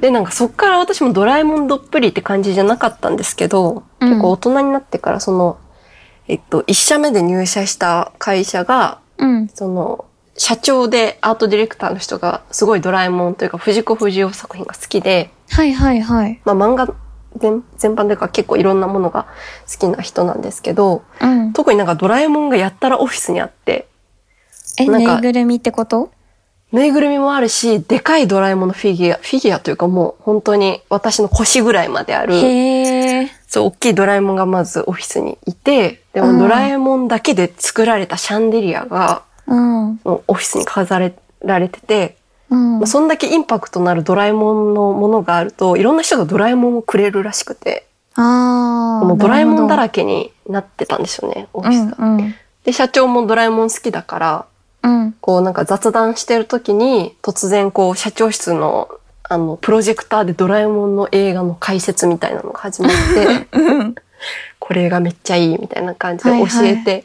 [0.00, 5.58] で、なんかそっから私もドラえもんどっぷりって感じじゃなかったんですけど、うん結構大人になってからその、
[6.30, 9.48] えっと、一社目で入社した会社が、うん。
[9.48, 10.04] その、
[10.36, 16.40] 社長でアートディレクターの人がすごいドラえもんというか藤子不二雄作品が好きで、はいはいはい。
[16.44, 16.94] まあ漫画
[17.36, 19.26] 全全般というか結構いろんなものが
[19.70, 21.52] 好きな人なんですけど、うん。
[21.52, 23.88] 特になんかドラえもんがやったらオフィスにあって、
[24.78, 26.10] え、なんかぬいぐるみってこと？
[26.72, 33.28] ぬいぐるみもあるし、でかいドラえもんのフィギュア、フィギュアというかもう本当に私の腰ぐらいまである、へえ。
[33.46, 40.00] そう、大きいドラえもんがまずオフィスにいて、でうんもドラえもんだけで作られたシャンデリアがうん。
[40.04, 41.00] オフィスに飾
[41.40, 42.16] られてて、
[42.50, 42.86] うんまあ、。
[42.86, 49.04] そんだけインパクトのあるドラえもんのものがあると、いろんな人がドラえもんをくれるらしくて、ああ。
[49.04, 51.96] もうドラえもんだけらけになってたんですよね、オフィスが。
[51.98, 52.34] うんうん。
[52.64, 54.46] で、社長もドラえもん好きだから、
[54.82, 55.12] うん。
[55.20, 58.88] こうなんか雑談してる時に、突然こう社長室の
[59.32, 63.94] あの、プロジェクターでドラえもんの映画の解説みたいなのが始まって、うん。
[64.58, 67.04] これがめっちゃいいみたいな感じではいはい教えて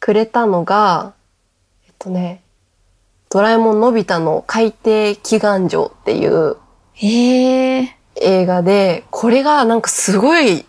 [0.00, 1.14] くれたのが、
[1.86, 2.42] えっとね、
[3.30, 6.56] ドラえもんのび太の海底祈願城っていう。
[8.16, 10.66] 映画で、これがなんかすごい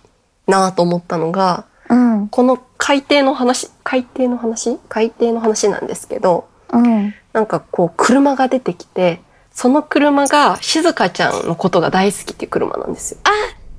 [0.48, 2.27] なと思ったのが、うん。
[2.30, 4.80] この海底の話、海底の話？
[4.88, 7.13] 海底の話なんですけど、うん。
[7.34, 13.19] なんかこう車が出てきて、その車が静香ちゃんのことが大好きっていう車なんですよ。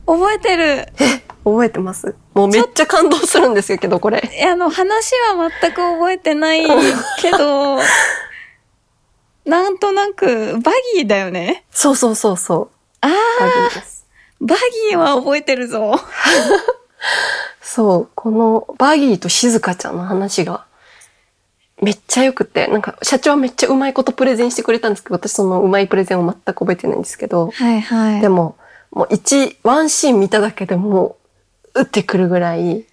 [0.07, 0.93] 覚えてる。
[1.45, 2.15] 覚えてます？
[2.35, 4.31] もうめっちゃ感動するんですけど、これ。
[4.37, 6.63] いや、あの、話は全く覚えてない
[7.21, 7.79] けど、
[9.47, 11.65] なんとなく、バギーだよね。
[11.71, 12.69] そうそうそうそう。
[13.01, 13.13] ああ。
[14.41, 14.57] バ
[14.91, 15.99] ギーは覚えてるぞ。
[17.61, 20.65] そう、このバギーと静香ちゃんの話が
[21.81, 28.21] めっちゃ良くて、なんか社長はめっちゃうまいことプレゼンしてくれたんですけど、私そのうまいプレゼンを全く覚えてないんですけど、はいはい。
[28.21, 28.57] でも、
[28.93, 31.17] もう一、ワンシーン見ただけでも
[31.75, 32.85] う、打ってくるぐらい、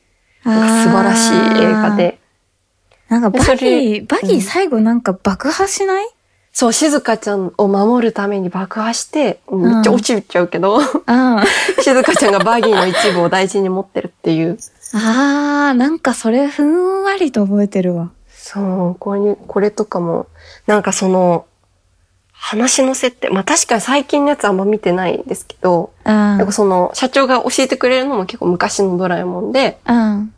[0.44, 2.20] 素晴らしい映画で。
[3.10, 6.08] なんかバギー、バギー最後なんか爆破しない、
[6.52, 11.44] そう、静香ちゃんを守るために爆破して、めっちゃ落ちちゃうけど、あ
[11.82, 14.58] 静香ちゃんがバギーの一部を大事に持ってるっていう。
[14.94, 14.98] あ。
[14.98, 18.12] ああ、なんかそれふんわりと覚えてるわ。
[18.30, 20.28] そう、これ、これとかも、
[20.66, 21.46] なんかその、
[22.32, 26.12] 話の設定、まあ確かに最近のやつあんま見てないんですけど、うん。
[26.12, 30.34] なんかその、社長が教えてくれるのも結構昔のドラえもんで、うん。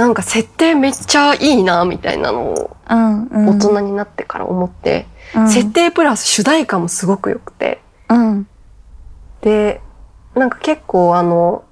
[0.00, 2.76] なんか設定めっちゃいいな、みたいなのを。
[2.88, 8.48] 大人になってから思って、うん、設定プラス主題歌もすごく良くて、うん。
[9.42, 9.82] で、
[10.34, 11.64] なんか結構あの、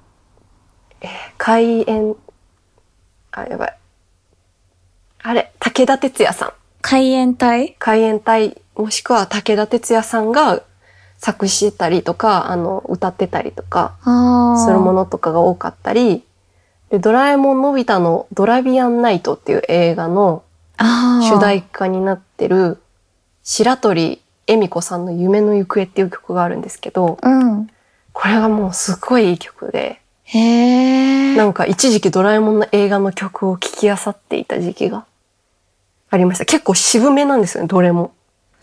[1.01, 2.15] えー開演、
[3.31, 3.77] あ、やばい。
[5.23, 6.53] あれ、武田鉄矢さん。
[6.81, 7.75] 海援隊？
[7.79, 10.61] 海援隊、もしくは武田鉄矢さんが
[11.17, 13.95] 作詞してたりとか、あの、歌ってたりとか。
[14.03, 16.23] するものとかが多かったり、
[16.89, 20.43] で、ドラえもんのび太のドラビアンナイトっていう映画の
[20.77, 21.27] ああ。
[21.27, 22.81] 主題歌になってる、
[23.43, 27.69] 白鳥恵美子さんの夢の行方っていう曲があるんですけど、うん。
[28.13, 30.01] これがもうすごいいい曲で。
[31.37, 35.05] なんか一時期ドラえもんの映画の曲を聴き漁っていた時期が
[36.09, 36.45] ありました。
[36.45, 38.11] 結構渋めなんですよね、どれも。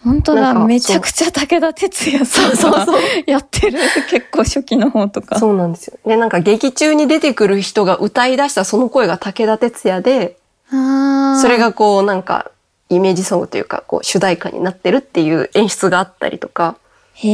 [0.05, 0.55] 本当だ。
[0.55, 2.87] めちゃくちゃ武田鉄矢さんが
[3.27, 3.79] やってる。
[4.09, 5.39] 結構初期の方とか。
[5.39, 5.99] そうなんですよ。
[6.07, 10.39] で、なんか劇中に出てくる人が歌い出したその声が武田鉄矢で、
[10.71, 11.41] ああ。
[11.41, 12.51] それがこうなんか
[12.89, 16.77] イメージソングというかこう主題歌になってるっていう演出があったりとか、
[17.15, 17.29] へ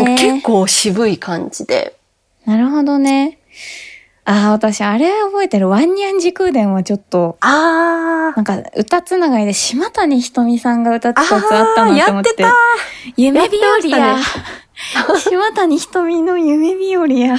[0.00, 0.16] え。
[0.16, 1.96] 結構渋い感じで、
[2.46, 3.38] なるほどね。
[4.30, 5.70] ああ、私、あれ覚えてる。
[5.70, 12.42] ワンニャン時空伝はちょっと、あなんか歌つながりで島谷ひとみさんが歌ってたやつあったなって思って。
[12.42, 14.06] やって夢日和や。
[14.08, 14.18] やっ
[15.14, 17.28] て 島谷ひとみの夢日和や。
[17.28, 17.38] やっ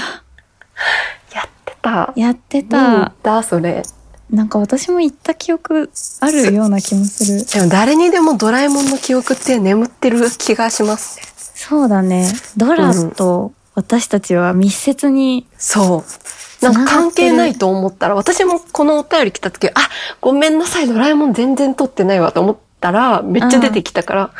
[1.63, 2.11] てた。
[2.15, 3.13] やってたっ。
[3.21, 3.83] た、それ。
[4.31, 7.45] なんか私も行った記憶あるような気もする。
[7.45, 11.19] でも誰にでもドラえもんの記憶って眠ってる気がします。
[11.53, 12.27] そうだね。
[12.57, 16.38] ドラと私たちは密接に、そう。
[16.61, 19.73] なんか関係ないと思ったら、私もこのお便り来た時、あ、
[20.21, 24.31] ごめんなさい、ドラえもん全然撮ってないわと思ったら、めっちゃ出てきたから、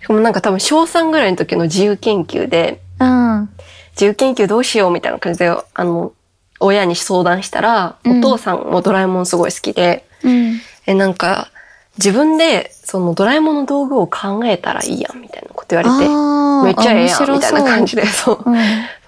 [0.00, 3.48] しかもなんか多分小3ぐらいの時の自由研究で、うん。
[3.92, 6.12] 自由研究どうしようみたいな感じで、あの、
[6.60, 10.60] 親に相談したら、うんお父さんもドラえもんすごい好きで、うん。
[10.86, 11.50] え、なんか、
[11.98, 18.02] 自分で、そのドラえもんの道具を考えたらいいやん、みたいなこと言われて、あめっちゃええやん、みたいな感じで。
[18.02, 18.42] で、そう。
[18.44, 18.56] うん。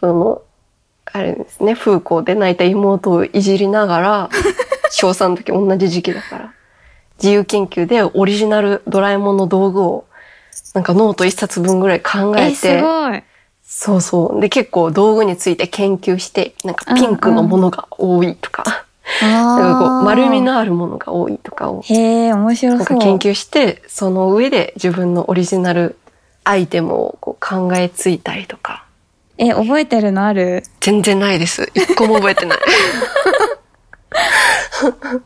[0.00, 0.42] その、
[1.16, 4.30] あれですね、風光で泣いた妹をいじりながら、
[4.92, 6.52] 小3の時同じ時期だから、
[7.18, 10.04] 自由研究でオリジナルドラえもんの道具を、
[10.74, 13.22] なんかノート一冊分ぐらい考ええ、すて、ごい。
[13.64, 14.40] そうそう。
[14.42, 18.84] で、結構道具について研究して、なんかピンクのものが多いとか、
[19.22, 21.94] なんかこう丸みあのあるものが多いとかをー。
[21.94, 22.78] へえ、面白そう。
[22.78, 25.96] なんか研究して、その上で自分のオリジナル
[26.44, 28.85] アイテムをこう考えついたりとか。
[29.38, 30.62] え、覚えてるのある？
[30.80, 31.70] 全然ないです。
[31.74, 32.58] 一個も覚えてない。
[35.08, 35.22] 一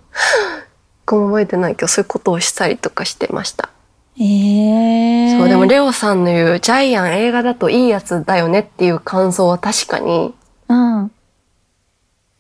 [1.06, 3.70] 個も覚えてないけど、そういうことをしたりとかしてました。
[4.18, 5.38] ええ。
[5.38, 10.34] そう、でもレオさんの言うジャイアン映画だといいやつだよねっていう感想は確かに、
[10.68, 11.10] うん。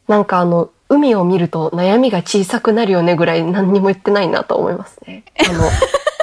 [0.08, 5.24] なんかあの、海を見ると悩みが小さくなるよねぐらい何にも言ってないなと思いますね。
[5.48, 5.70] あの、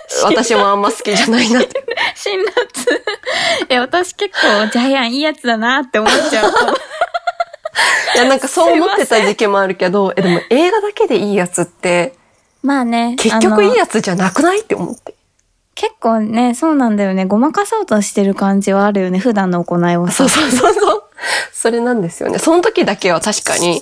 [0.24, 1.84] 私もあんま好きじゃないなって。
[2.16, 2.46] 辛辣。
[3.70, 6.52] え、私結構ジャイアンいいやつだなって思っちゃう。
[8.16, 12.16] いや、なんかそう思ってた時期もあるけど、え、でも映画だけでいいやつって、
[12.64, 13.16] まあね。
[13.18, 13.78] 結局いいつ。
[13.78, 15.16] やつじゃなくないって思って。
[15.76, 17.26] 結構ね、そうなんだよね。
[17.26, 19.20] ごまかそうとしてる感じはあるよね。
[19.20, 20.14] 普段の行いをさ。
[20.14, 21.04] そうそうそうそう。
[21.52, 22.40] それなんですよね。
[22.40, 23.82] その時だけは確かに、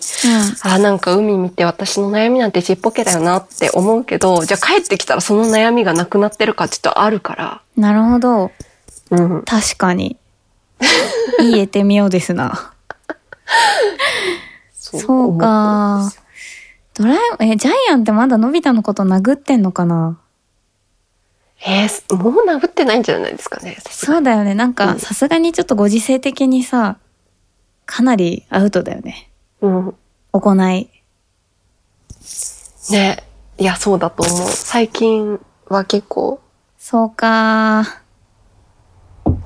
[0.64, 7.62] あ、なんか海見て私の悩みなんてちっぽけだよなって思うけど、じゃあ帰ってきたらその悩みがなくなってるかって言ったらあるから。
[7.78, 7.84] うん。
[7.84, 8.52] なるほど。
[9.12, 9.44] うん。
[9.44, 10.18] 確かに。
[11.40, 12.74] 言えてみようですな。
[14.74, 16.12] そそうか。
[16.94, 20.18] ドラえもん、え、ジャイアンってまだのび太のこと殴ってんのかな？
[21.68, 23.78] えーもう殴ってないんじゃないですかね。
[23.90, 24.54] そうだよね。
[24.54, 26.98] なんか、うんさすがにちょっとご時世的にさ、
[27.86, 29.30] かなりアウトだよね。
[29.62, 29.96] うん。
[30.32, 30.90] 行い。
[32.92, 33.24] ね。
[33.58, 34.50] いや、そうだと思う。
[34.50, 36.42] 最近は結構、
[36.78, 38.02] そうか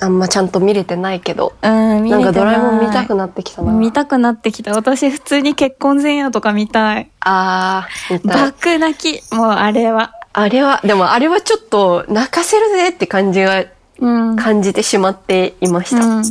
[0.01, 2.31] あんまちゃんと見れてないけど、うん、見れてない。
[2.31, 3.71] なんかドラえもん見たくなってきたな。
[3.71, 4.73] 見たくなってきた。
[4.73, 7.09] 私普通に結婚前夜とか見たい。
[7.21, 8.51] あー、見たい。
[8.51, 9.35] 爆泣き。
[9.35, 10.13] もうあれは。
[10.33, 13.65] あれは、でもあれはちょっと泣かせるぜって感じが、
[13.99, 14.35] うん。
[14.37, 16.05] 感じてしまっていました。
[16.05, 16.23] うん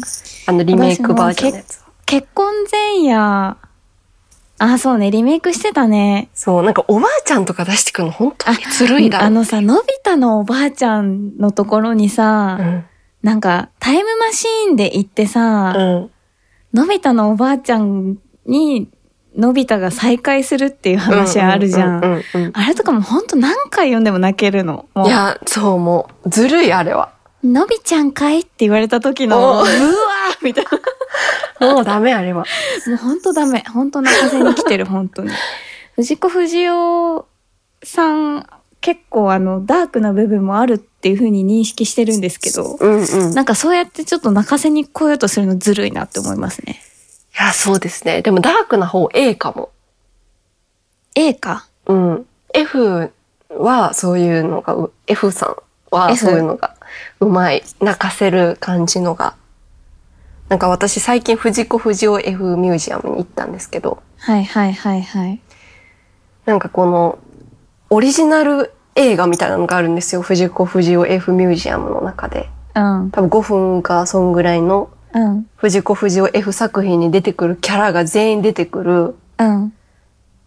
[0.47, 1.88] あのリメイクバージョンのやつは。
[2.09, 3.59] 結婚前夜。
[4.61, 5.11] あ、そうね。
[5.11, 6.31] リメイクしてたね。
[6.33, 9.27] そう、なんかおばあちゃんとか出してくるの本当にずるいだろ。
[9.27, 12.85] あのさ、のび太のおばあちゃんのところにさ、うん。
[13.23, 16.11] なんかタイムマシーンで行ってさ、うん。
[16.73, 18.17] のび太のおばあちゃん
[18.47, 18.89] に、
[19.37, 21.87] のび太が再会するっていう話あるじゃ。
[21.87, 22.23] うん
[22.55, 24.89] あれとかもほんと何回読んでも泣けるの？
[25.05, 27.13] いや、そう、もう、ずるい、あれは。
[27.45, 29.69] のびちゃんかいって言われた時の、うおわー
[30.43, 30.71] みたいな。
[31.61, 32.45] もうダメ、あれは。
[32.87, 33.65] もうほんとダメ。
[33.73, 35.31] ほんと泣かせに来てる、本当に。
[35.97, 37.25] 藤子不二雄
[37.83, 38.47] さん、
[38.81, 43.33] 結構あの、ダークな部分もあるっていう風に認識してるんですけど、うんうん。
[43.33, 46.81] いなんかそうやってちょっと泣かせに来ようとするのずるいなって思いますね。
[47.39, 48.23] や、そうですね。
[48.23, 49.71] でも、ダークな方 A かも。
[51.15, 51.67] A か？
[51.87, 52.27] うん。
[52.53, 53.13] F
[53.51, 55.57] はそういうのがう、F さん
[55.91, 56.75] はそういうのが
[57.21, 57.63] うまい。
[57.81, 59.35] 泣かせる感じのが。
[60.49, 65.41] なんか私最近藤子不二雄 F ミュージアムに行ったんですけど、はいはいはいはい。
[66.47, 67.19] なんかこの
[67.91, 70.23] オリジナル映画みたいなのがあるんですよ。
[70.23, 72.49] 藤子不二雄 F ミュージアムの中で。
[72.75, 73.11] うん。
[73.11, 75.47] 多分5分かそんぐらいのうん。
[75.57, 79.73] 藤子不二雄 F 作品に出てくるキャラが全員出てくるうん。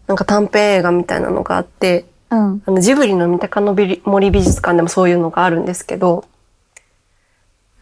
[0.08, 2.62] なんか短編映画みたいなのがあって、うん。
[2.66, 6.24] あのジブリの三鷹の森美術館でもそういうのがあるんですけど、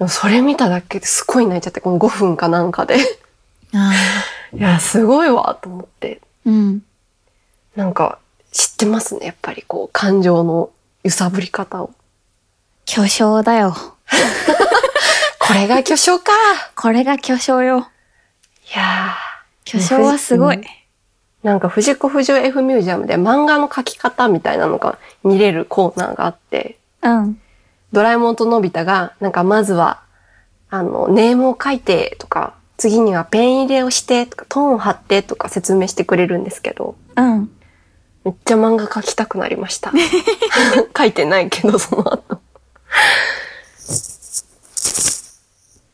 [0.08, 2.96] それ見ただけですごい泣いちゃって、この5分かなんかで。
[3.74, 3.92] あ
[4.52, 6.20] いや、すごいわ、と思って。
[6.46, 6.82] ーうん。
[7.76, 8.18] なんか、
[8.52, 10.70] 知ってますね、やっぱりこう、感情の
[11.04, 11.92] 揺さぶり方を。
[12.84, 13.74] 巨匠だよ。
[15.38, 16.32] これが巨匠か
[16.76, 17.88] これが巨匠よ。
[18.74, 19.14] いや
[19.64, 20.56] 巨匠はすごい。
[20.56, 20.64] うん
[21.42, 27.40] なんか藤子不二雄 F ミュージアムで漫画の描き方みたいなのが見れるコーナーがあって、うん。
[27.92, 30.02] ドラえもんとのび太が、なんかまずは、
[30.70, 37.50] あの、ネームを書いてとか、次にはペン入れをしてとか、トーンを貼ってとか説明してくれるんですけど、うん。
[38.24, 39.92] めっちゃ漫画描きたくなりました。
[40.96, 42.40] 書いてないけど、その後。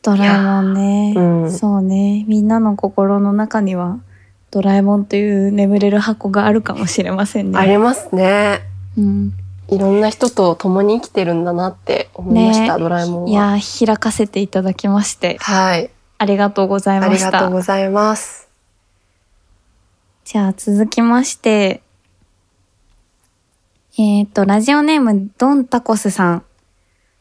[0.03, 1.13] ドラえもんね。
[1.17, 2.23] うんそうね。
[2.27, 3.99] みんなの心の中には、
[4.51, 7.59] ドラえもんという眠れる箱があるかもしれませんね。
[7.59, 8.61] ありますね。
[8.97, 9.33] うん。
[9.69, 13.29] いろんな人と共に生きてるんだなって思いました、ドラえもんは。
[13.29, 15.89] いやー、開かせていただきまして、はい。
[16.17, 17.27] ありがとうございあました。
[17.27, 18.47] りがとうございます。
[20.23, 21.81] じゃあ続きまして、
[23.97, 26.43] えっ、と、ラジオネームドンタコスさん。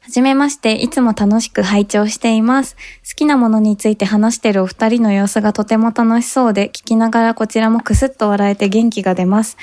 [0.01, 2.77] はじめまして、いつも楽しく拝聴しています。
[3.09, 9.57] 好きなものについて話しているお二人の様子がとても楽しそうで、聞きながらこちらもクスッと笑えて元気が出ます。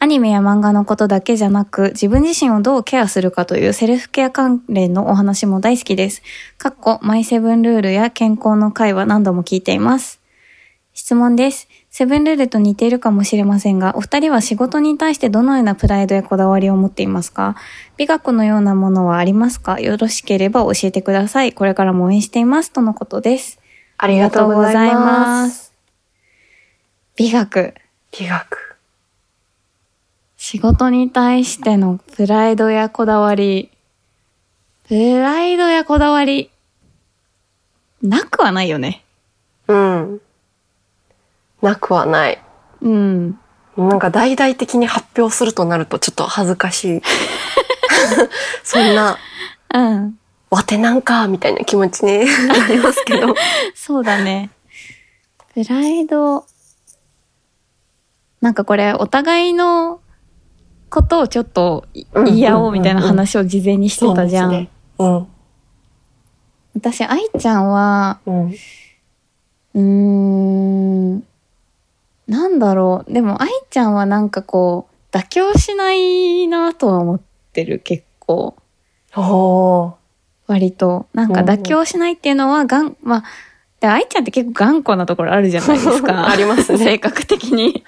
[0.00, 6.22] アニメや漫画のことだけじゃなく、自分自身をどうケアするかというセルフケア関連のお話も大好きです。
[6.56, 10.20] かっこ、マイセブンルールや健康の会は何度も聞いています。
[10.94, 11.68] 質問です。
[11.90, 17.56] セブンルールと似ているかもしれませんが、お二人は仕事に対してどのようなプライドやこだわりを持っていますか？
[17.96, 19.80] 美学のようなものはありますか？
[19.80, 21.52] よろしければ教えてください。
[21.52, 22.70] これからも応援しています。
[22.72, 23.58] とのことです。
[23.96, 25.72] ありがとうございます。
[27.16, 27.74] 美学。
[28.16, 28.67] 美学。
[30.50, 33.70] 仕事に対してのプライドやこだわり。
[34.88, 36.50] プライドやこだわり。
[38.00, 39.04] なくはないよね。
[39.66, 40.22] うん。
[41.60, 42.42] なくはない。
[42.80, 43.38] うん。
[43.76, 47.02] なんか大々的に発表するとなるとちょっと恥ずかしい。
[48.64, 49.18] そんな、
[49.74, 50.18] うん。
[50.48, 53.34] わてなんか、みたいな気持ちに なりますけど。
[53.76, 54.48] そうだね。
[55.52, 56.46] プライド。
[58.40, 60.00] なんかこれ、お互いの
[60.90, 64.68] ことをちょっと言い合おうみたいな話を事前にしてたじゃん。
[64.98, 65.26] そうん。
[66.74, 71.16] 私、愛ちゃんは、うん。
[71.16, 71.24] ん、
[72.26, 73.12] なんだろう。
[73.12, 77.20] でも、愛ちゃんはなんかこう、妥協しないなとは思っ
[77.52, 78.56] てる、結構。
[80.46, 81.06] 割と。
[81.12, 83.24] なんか妥協しないっていうのは、がん、まあ、
[83.80, 86.26] で愛ちゃんって結構頑固なところあるじゃないですか。
[86.30, 87.84] ありますね 性格的に。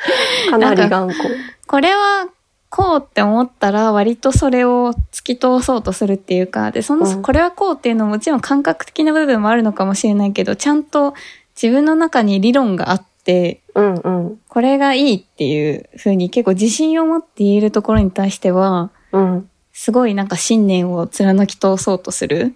[0.51, 1.21] かなり頑固。
[1.67, 2.29] これは
[2.71, 11.15] こうって思ったら割とそれを突き通そうとするっていうか、で、その、うんこれはこうっていうのももちろん感覚的な部分もあるのかもしれないけど、ちゃんと
[11.61, 14.41] 自分の中に理論があって、うんうん。
[14.49, 19.51] これがいいっていう風に結構自信を持って言えるところに対しては、うん。
[19.73, 22.55] すごいなんか信念を貫き通そうとする。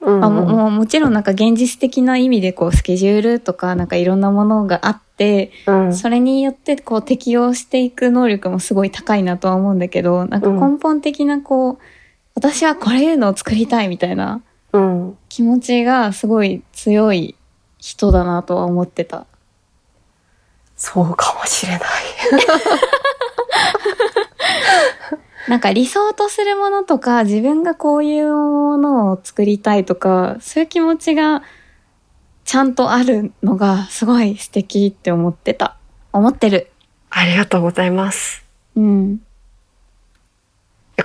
[0.00, 5.07] うん、あももうもちろんなんか現実的な意味でこうスケジュールとかなんかいろんなものがあって、
[5.66, 5.94] うん。
[5.94, 11.78] それによってこう適応していく能力もすごい高いなとは思うんだけど、なんか根本的なこう、
[12.34, 14.42] 私はこれいうのを作りたいみたいな
[14.72, 15.18] うん。
[15.28, 17.36] 気持ちがすごい強い
[17.78, 19.26] 人だなとは思ってた。
[20.76, 21.80] そうかもしれない。
[25.48, 31.42] なんか理想とするものとか自分がこういうものを作りたいとか、そういう気持ちが
[32.48, 35.76] ちゃんとあるのがすごい素敵って思ってた。
[36.14, 36.70] 思ってる。
[37.10, 38.42] ありがとうございます。
[38.74, 39.20] うん。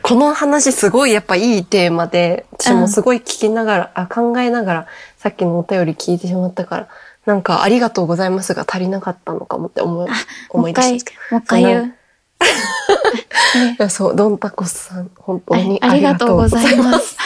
[0.01, 4.87] この話すごいやっぱいいテーマで、私もすごい聞きながら、あ考えながら、
[5.17, 6.87] さっきのお便り聞いてしまったから、
[7.25, 10.15] なんかありがとうございますが足りなかったのかもって思いも
[10.49, 11.85] 思い出したもう一回言う。
[11.87, 11.89] い
[13.79, 17.17] や そう、ドンタコスさん、本当にあありがとうございます。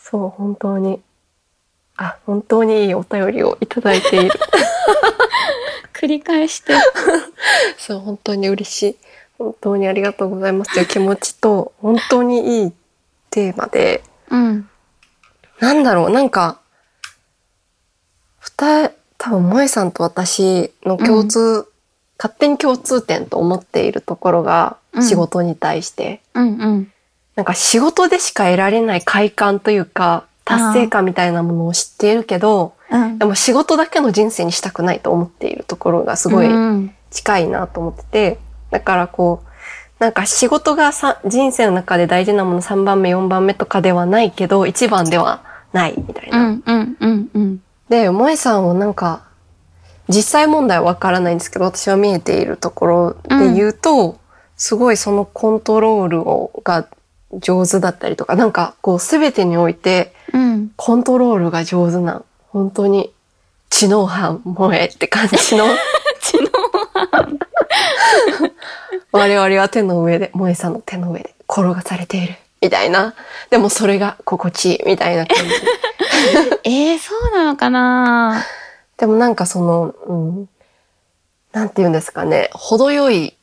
[0.00, 1.02] そう、本当に。
[2.02, 4.30] あ、本当にいいお便りをいただいている。
[5.94, 6.74] 繰り返して。
[7.78, 8.96] そう、本当に嬉しい。
[9.38, 12.72] 本当にありがとうございますという気持ちと、本当にいい
[13.30, 14.68] テーマで、うん。
[15.60, 16.58] なんだろう、なんか、
[18.40, 21.68] 二重、多分萌さんと私の共通、
[22.18, 26.92] 勝手に共通点と思っているところが、うん仕事に対して、うんうん。
[27.34, 33.18] なんか仕事でしか得られない快感というか、達成感みたいなものを知っているけど、うん。
[33.18, 38.38] でも仕事だけの人生にしたくないと思っているところがすごいうん近いなと思ってて、
[38.70, 39.48] だからこう、
[39.98, 46.50] なんか仕事がさ人生の中で大事なもの3番目、4番目とかではないけど、1番ではないみたいうな。
[46.50, 47.62] んうんうんうん。
[47.88, 49.22] で、萌さんをなんか、
[50.08, 54.18] 実際問題はわからないんですけど、私は見えているところで言うと、
[54.56, 56.86] すごいそのコントロールをが
[57.34, 60.72] 上手だったりとか、なんかこうすべてにおいてうん。
[60.76, 63.12] コントロールが上手な、本当に
[63.70, 65.66] 知能犯萌えって感じの
[66.20, 66.50] 知能
[69.12, 72.34] 我々は手の上で、萌さんの手の上で転がされている。
[72.60, 73.14] みたいな。
[73.50, 75.52] でもそれが心地いいみたいな感じ。
[76.64, 78.44] えー、そうなのかな
[78.96, 80.48] でもなんかその、うん、
[81.52, 83.36] なんて言うんですかね、程よい、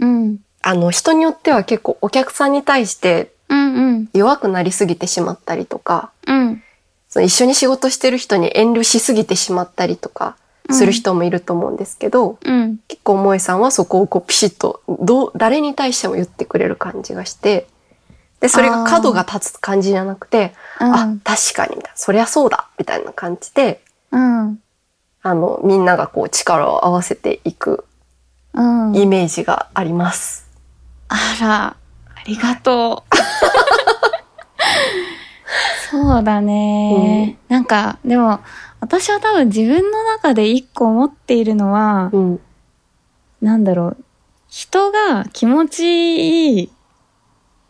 [0.00, 0.38] うん。
[0.68, 3.32] あの人によっては結構お客さんに対して。
[4.12, 6.62] 弱くなりすぎてしまったりとか、うん。
[7.08, 10.36] その一緒に仕事してる人に遠慮しすぎてしまったりとか
[10.70, 12.78] する人もいると思うんですけど、うん。
[12.88, 17.66] 結構萌さんはそこをこうピシッと、どう、誰に対しても言ってくれる感じがして、
[18.40, 24.60] で、それが角が立つ感じじゃなくて、あ,、確かに、みたいな、そりゃそうだ、みたいな感じで、うん。
[25.22, 27.84] ああの、みんながこう力を合わせていく
[28.52, 28.96] うん。
[28.96, 30.47] イメージがあります。
[31.08, 31.76] あら、あ
[32.26, 33.16] りがとう。
[35.90, 38.40] そうだね、なんか、でも、
[38.80, 42.40] 私は多分自分の中で一個思っているのは、うん。
[43.40, 43.96] なんだろう、
[44.48, 46.70] 人が気持ちいい、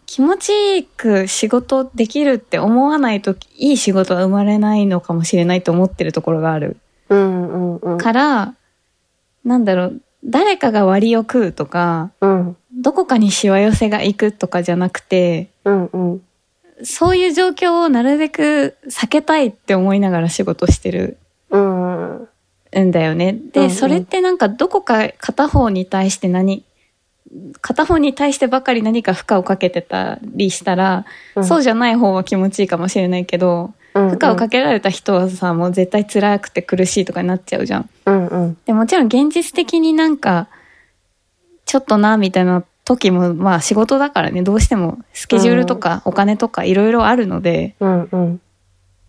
[0.07, 6.79] 気持ちいいく仕事できるって思わないといい仕事は生まれないのかもしれないと思ってるところがある。
[7.09, 7.99] うんうんうん。
[7.99, 8.55] から、
[9.45, 12.57] なんだろう、誰かが割を食うとか、うん。
[12.79, 16.23] どこかにしわ寄せが行くとかじゃなくて、うんうん。
[16.85, 21.17] そういう状況をなるべく避けたいって思いながら仕事してる
[21.51, 22.29] うん。
[22.79, 23.33] んだよね。
[23.53, 26.65] で、うんうんそれってなんかどこか片方に対して何、
[27.61, 31.05] 片方に対してばかり何か負荷をかけてたりしたら、
[31.43, 34.11] そうじゃない方は気持ちいいかもしれないけど、うん。
[34.11, 37.91] 負荷をかけられた人はさ、もう絶対辛くて苦しいとかになっちゃうじゃん。
[38.07, 38.59] うんうん。
[38.67, 40.47] でもちろん現実的になんか、
[41.69, 48.41] ちょっとな、みたいな時も、まあ仕事だからね、どうしてもスケジュールとかお金とかいろいろあるので、うんうん。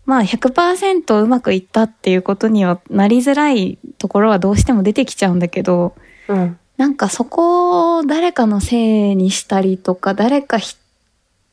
[0.04, 5.94] まあ100%うまくいったっていうことにはなりづらいところはどうしても出てきちゃうんだけど、
[6.28, 6.58] うん。
[6.76, 10.76] なんかそこを誰かのせいにしたりとか、誰かひ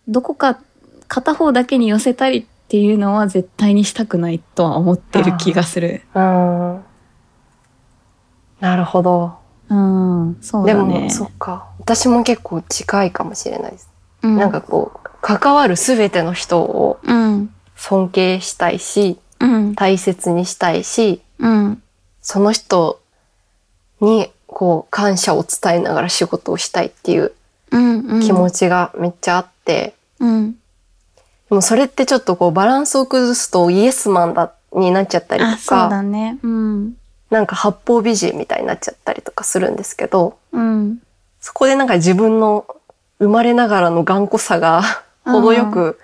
[0.09, 0.59] どこか
[1.07, 6.01] 片方だけに寄せたりっていうのは絶対にしたくないとは思ってる気がする。
[6.13, 6.83] うん。
[8.59, 9.46] なるほど。
[9.69, 11.09] うん、そうでも。
[11.09, 11.67] そっか。
[11.79, 13.89] 私も結構近いかもしれないです。
[14.23, 21.81] うなんかこう、関わるすべての人をうん、尊敬したいし、うん、大切にしたいし、うん、
[22.21, 23.01] その人
[24.01, 27.33] にこう感謝を伝えながら仕事をしたいっていう
[27.71, 28.21] うん、うん。
[28.21, 30.53] 気持ちがめっちゃあって、うん。
[30.53, 30.57] で
[31.55, 36.39] もそれってちょっとこうバランスを崩すとイエスマンだになっちゃったりあ、とそうだか、ね。
[36.43, 36.97] うん。
[37.29, 40.99] なんか八方美人みたいになっちゃったりとかするんですけど、うん。
[41.39, 42.65] そこでなんか自分の
[43.19, 44.81] 生まれながらの頑固さが
[45.25, 45.99] 程よく、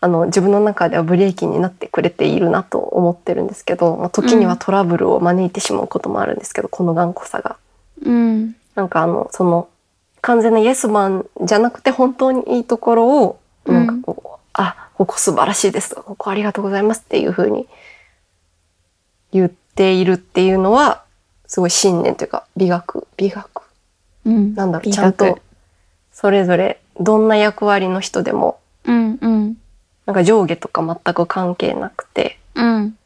[0.00, 7.56] あの、自分の中ではブレーキになってくれているなと思ってるんですけど、まあ、時にはトラブルを招いてしまうこともあるんですけど、この頑固さが。
[8.04, 8.56] うん。
[8.74, 9.68] なんかあの、その、
[10.22, 17.68] 完全なイエスマンじゃなくて本当にいいところを、なんかこう、あ、ここ素晴らしいですとか、ここありがとうございますっていう風に
[19.32, 21.02] 言っているっていうのは、
[21.46, 23.62] すごい信念というか、美学、美学？
[24.24, 24.54] うん。
[24.54, 25.38] なんだろう、ちゃんと、
[26.12, 29.56] それぞれ、どんな役割の人でも、うん、うん。
[30.06, 32.96] なんか上下とか全く関係なくて、うん。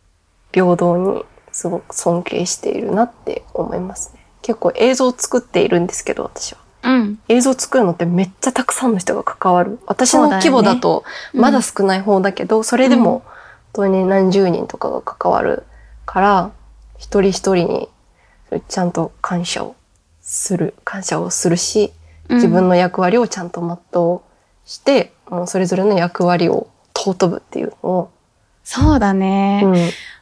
[0.53, 4.27] 平等にすごく尊敬しているなって思いますね。
[4.43, 6.61] 結構映像を作っているんですけど、私は。
[6.85, 7.19] うん。
[7.29, 9.79] 映像作るのってめっちゃたくさんの人が関わる。
[9.87, 11.05] 私の規模だと
[11.35, 13.23] うんまだ少ない方だけど、それでうんも
[13.75, 15.65] 本当に何十人とかが関わる
[16.07, 16.53] から、
[16.97, 17.89] 一人一人に
[18.69, 19.77] ちゃんと感謝を
[20.23, 21.93] する、感謝をするし、
[22.31, 22.71] 自分の。
[22.71, 24.21] の役割をちゃんと全う
[24.65, 28.11] して、もうそれぞれの役割を尊ぶっていうのを、
[28.65, 29.63] そうだね。
[29.65, 29.77] うん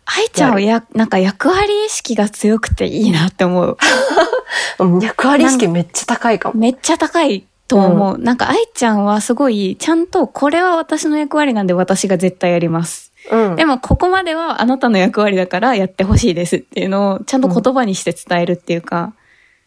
[0.07, 3.78] 愛ちゃんはや、なんか役割意識が強くていいなって思う。
[4.78, 6.61] うん、役割意識めっちゃ高いかも。
[6.61, 8.18] めっちゃ高いと思う。
[8.18, 13.12] なんか愛ちゃんはすごい、ちゃんとこれは私の役割なんで私が絶対やります。
[13.30, 13.56] うん。
[13.56, 19.14] でもここまではあなたの役割だからやってほしいですっていうのをちゃんと言葉にして伝えるっていうか、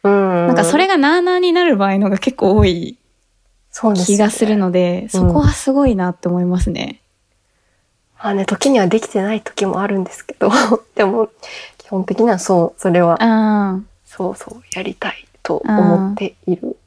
[0.03, 2.97] うん、なんかそれがなーなーになる場合のが結構多い
[4.05, 7.01] 気がするので、そこはすごいなって思いますね。
[8.17, 10.49] まあね、時にはできてない時もあるんですけど、
[10.95, 11.29] でも、
[11.77, 16.77] 基本的にはそう、それは、あそうそう、やりたいと思っている。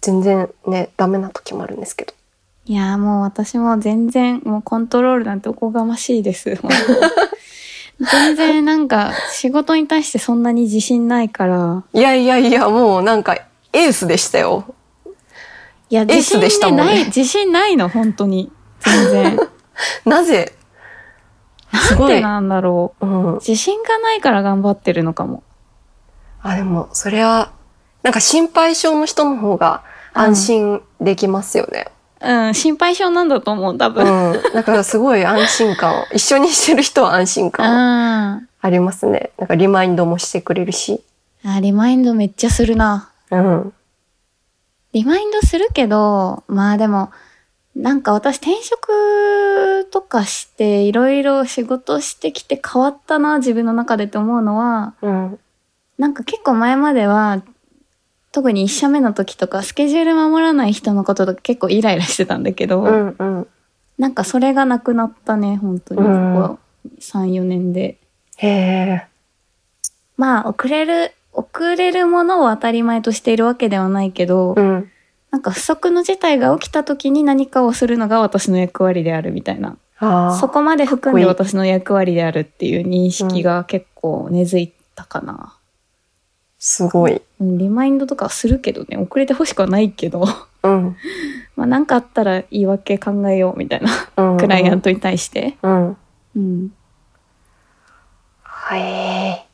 [0.00, 2.14] 全然ね、ダメな時もあるんですけど。
[2.70, 6.56] いやーもう私も全然もうコントロールなんておこがましいです。
[7.98, 11.82] 全然なんか仕事に対してそんなに自信ないから。
[11.92, 13.36] いやいやいや、もうなんか、
[13.72, 14.72] エースでしたよ。
[15.88, 18.52] いや、エース自信でしたもんねない、自信ないの、本当に。
[18.78, 19.40] 全然。
[20.06, 20.54] なぜ？
[21.74, 22.06] すなん。
[22.06, 23.34] でなんだろうんう。。
[23.40, 25.42] 自信がないから頑張ってるのかも。
[26.40, 27.50] あ、でも、それは、
[28.04, 31.86] なんか心配性の人の方が安心できますよね。
[31.88, 31.92] うん、
[32.54, 33.94] 心配性なんだと思う、多うん。
[33.94, 34.42] 分。
[34.52, 39.30] だからすごい安心感を、 一緒にしてる人は安心感あありますね。
[39.38, 41.02] なんかリマインドもしてくれるし。
[41.44, 43.10] あ、リマインドめっちゃするな。
[43.30, 43.72] うん。
[44.92, 47.10] リマインドするけど、まあでも、
[47.74, 55.38] なんか私転職とかしていろいろ仕事してきて変わったな、自分の中でって思うのは、うん。
[55.98, 57.40] なんか結構前までは、
[58.32, 63.46] 特に一社目の時とかスケジュール守らない人のこととか結構イライラしてたんだけど、うんうん。
[63.98, 66.00] なんかそれがなくなったね、本当に。
[66.00, 66.58] こうんこ
[67.00, 67.98] 3、4年で。
[68.36, 69.06] へえ。
[70.16, 74.90] まあ、遅れる、遅れるものを当たり前としているわけではないけど、うん。
[75.30, 79.76] なんか不測の事態が起きた時に何かをするのが私の役割であるみたいな。
[80.40, 85.54] そこまで含んで私の役割であるっていう認識が結構根付いたかな。
[86.60, 87.22] すごい。
[87.40, 90.26] うん、リマインドとかはするけどね、遅れてほしくはないけど、
[90.62, 90.96] うん。
[91.56, 93.90] まあなんかあったら言い訳考えようみたいな、
[94.32, 94.36] うん。
[94.36, 95.56] クライアントに対して。
[95.62, 95.96] うん。
[96.36, 96.72] うん。
[98.42, 99.46] はい。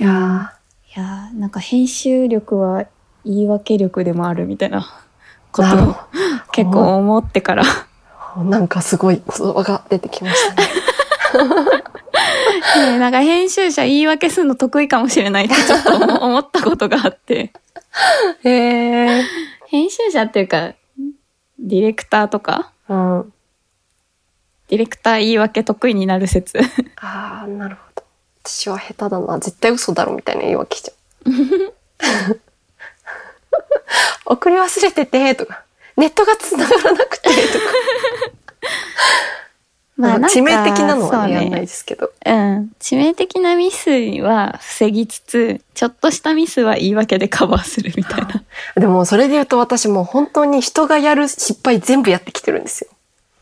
[0.00, 0.54] いや
[0.96, 2.86] いやーなんか編集力は
[3.24, 4.86] 言い訳力でもあるみたいな
[5.52, 5.94] ことをほ
[6.50, 7.62] 結構思ってから。
[8.36, 8.42] ど。
[8.42, 10.68] なんかすごい言葉が出てきましたね。
[12.76, 17.52] ねなんか編集者言い訳するの得意かもしれないってちょっと思ったことがあって。
[18.44, 19.22] へえ。
[19.68, 20.74] 編集者っていうか、
[21.58, 23.32] ディレクターとか、うん。
[24.68, 26.58] ディレクター言い訳得意になる説。
[26.96, 28.04] ああ、なるほど。
[28.44, 29.38] 私は下手だな。
[29.38, 31.74] 絶対嘘だろみたいな言い訳しちゃう。
[34.32, 35.64] 送り忘れてて、とか。
[35.96, 37.64] ネットが繋がらなくて、とか。
[40.00, 41.60] まあ致命的なのはやんないね。
[41.60, 42.10] ですけど。
[42.24, 42.72] うん。
[42.80, 43.90] 致命的なミス
[44.22, 48.42] は防ぎつつ、ちょっとしたミスは言い訳でカバーするみたいな。
[48.76, 52.90] でも、それで言うと私もう本当に人がやる失敗全部やってきてるんですよ。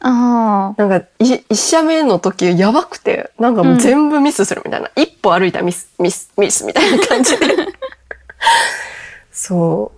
[0.01, 0.83] ああ。
[0.83, 4.91] なんか、い一社目の時やばくて、なんかもう全部ミスするみたいな。
[4.97, 7.47] 一歩歩いたらミス、ミス、ミスみたいな感じで。
[9.33, 9.93] そ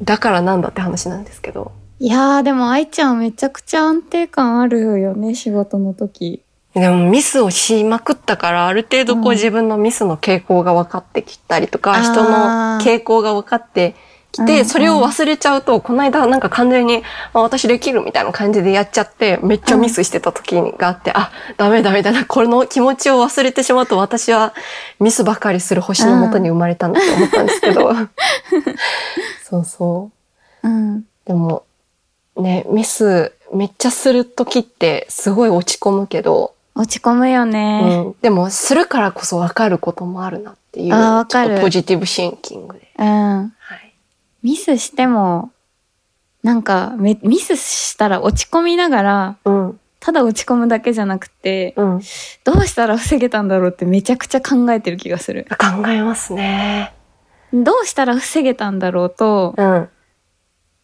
[0.00, 0.04] う。
[0.04, 1.72] だからなんだって話なんですけど。
[2.00, 6.42] いやーでも愛ちゃんめちゃくちゃ安定感あるよね、仕事の時。
[6.74, 13.96] でもミスをしまくったから、ある程度こうんう自分のミスの傾向が分かってきたりとか、あー人の傾向が分かって
[14.30, 24.54] きて、うんうんそれを忘れちゃうと、この間なんか完全に、あ私できるみたいな感じでやっちゃって、めっちゃミスしてた時があって、あ、ダメダメだな、この気持ちを忘れてしまうと私は
[25.00, 27.92] ミスばかりする星のもとに生まれたんだと思ったんですけど。
[29.42, 30.10] そうそ
[30.62, 30.68] う。
[30.68, 31.04] うん。
[31.24, 31.64] でも、
[32.38, 38.04] ね、ミスめっちゃする時ってすごい落ち込むけど、落ち込むよね。
[38.06, 40.94] うん、でも、するからこそ分かることもあるなっていう。
[40.94, 42.88] あーわかるポジティブシンキングで。
[42.98, 43.52] うん。
[43.58, 43.94] はい。
[44.44, 45.50] ミスしても、
[46.44, 49.80] なんかめ、ミスしたら落ち込みながら、うん。
[49.98, 52.00] ただ落ち込むだけじゃなくて、うん。
[52.44, 55.48] どうしたら防げたんだろうってめちゃくちゃ考えてる気がする。
[55.50, 56.94] 考えますね。
[57.52, 59.88] どうしたら防げたんだろうと、うん。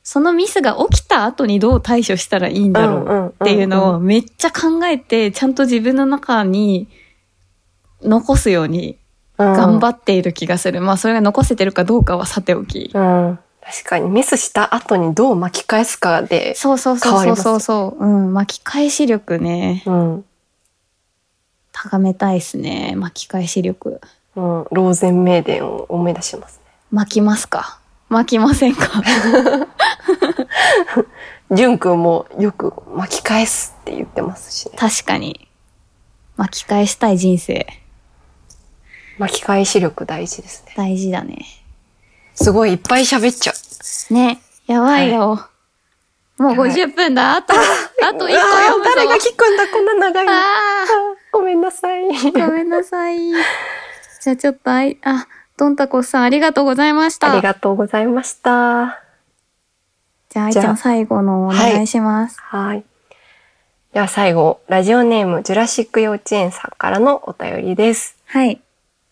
[0.04, 6.88] そのミスが起きた後にどう対処したらいいんだろうっていうのをめっちゃ考えて、ちゃんと自分の中に
[8.02, 8.98] 残すように
[9.38, 10.82] 頑張っっている気がする。
[10.82, 12.90] まあそれが残せてるかどうかはさておき。
[12.92, 13.38] うん。
[13.62, 18.04] 確かに、ミスした後にどう巻き返すかで、そうそうそうそうそうそう。
[18.04, 18.34] うん。
[18.34, 19.82] 巻き返し力ね。
[19.86, 20.24] うん。
[21.72, 22.92] 高めたいですね。
[22.94, 24.02] 巻き返し力。
[24.36, 24.42] うん。
[24.70, 26.70] ローゼンメーデンを思い出しますね。
[26.92, 27.78] 巻きますか
[28.14, 29.02] 巻きませんか？
[31.50, 34.76] ジュン君もよく巻き返すって言ってますしね。
[34.78, 35.48] 確かに。
[36.36, 37.66] 巻き返したい人生。
[39.18, 40.74] 巻き返し力大事ですね。
[40.76, 41.44] 大事だね。
[42.34, 44.14] すごいいっぱい喋っちゃう。
[44.14, 44.40] ね。
[44.66, 45.48] やばいよ。
[46.38, 47.34] もうやばい50分だ。
[47.34, 47.62] あと、あと
[48.12, 48.90] 1個読むぞ。
[48.94, 50.32] 誰が聞くんだ、こんな長いの。
[50.32, 50.36] あ
[51.32, 52.02] ごめんなさい。
[52.08, 53.18] ーごめんなさい。
[53.30, 55.26] じゃあちょっとあい、あ、
[55.56, 57.32] ドンタコさんありがとうございました。
[57.32, 59.00] ありがとうございました。
[60.30, 62.40] じゃあ愛ちゃん最後のお願いします。
[62.40, 62.84] はい。
[63.92, 68.16] では最後、ラジオネーム、ジュラシック幼稚園さんからのお便りです。
[68.24, 68.60] はい。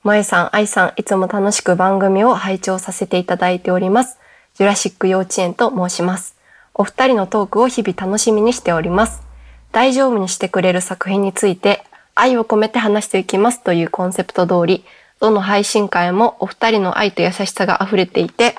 [0.02, 4.18] まえさん、あいさん、いつも楽しく番組を拝聴させていただいております。
[4.54, 6.34] ジュラシック幼稚園と申します。
[6.74, 9.22] お二人のトークを日々楽しみにしております。
[9.70, 11.84] 大丈夫にしてくれる作品について、
[12.16, 14.84] 愛を込めて話していきますというコンセプト通り、
[15.22, 18.56] どの配信会もお二人の愛と優しさが溢れていて、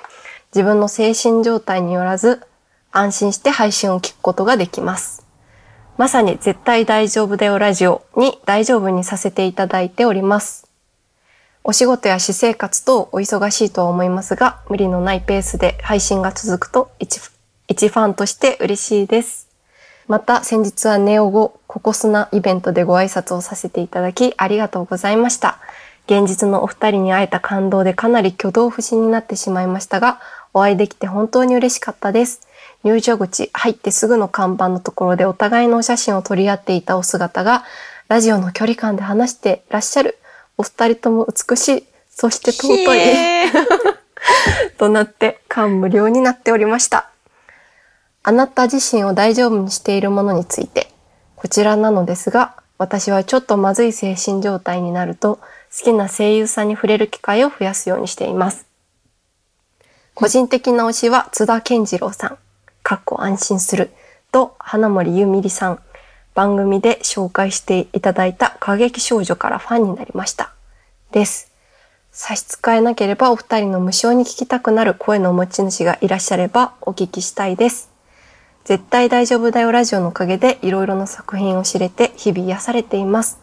[0.55, 2.41] 自分の精神状態によらず、
[2.93, 5.25] 安心して配信を聞くことができます。
[5.97, 10.65] まさに絶対大丈夫だよラジオに大丈夫にさせていただいております。
[11.65, 17.19] お仕事や私生活とお忙しいとは思いますが、無理のないペースで配信が続くと一
[17.67, 19.49] 一ファンとして嬉しいです。
[20.07, 25.59] また先日はネオ語ココスナイベントでご挨拶をさせていただきありがとうございました。
[26.05, 30.19] 現実のお二人に会えた感動でかなり挙動不審になってしまいましたが、
[30.53, 32.41] お会いできて本当に嬉しかったです。
[32.83, 37.63] 入場口入ってすぐの看板のところでお互いのお写真を撮り合っていたお姿が、
[38.09, 40.17] ラジオの距離感で話してらっしゃる。
[40.57, 41.83] お二人とも美しい。
[42.09, 42.99] そして尊い。
[44.77, 47.09] となって感無量になっておりました。
[48.23, 50.91] あなた自身を大丈夫にしているものについて、
[51.35, 55.39] こちらなのですが、私はちょっとまずい精神状態になると、
[55.75, 58.67] 好きな声優さんに触れる機会を増やすようにしています。
[60.13, 62.37] 個人的な推しは津田健次郎さん、
[62.83, 63.89] かっこ安心する、
[64.31, 65.79] と花森ゆみりさん。
[66.35, 70.53] 番組で紹介していただいた過激少女からファンになりました。
[71.11, 71.51] です。
[72.11, 77.89] 差し支えなければお二人の無償に聞きたくなる声の持ち主がいらっしゃればお聞きしたいです。
[78.63, 83.42] 絶対大丈夫だよラジオのおかげでいろいろな作品を知れて日々癒されています。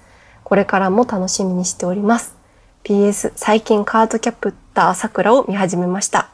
[0.51, 2.34] これからも楽しみにしております。
[2.82, 6.28] PS、最近カードキャプターさくらを見始めました。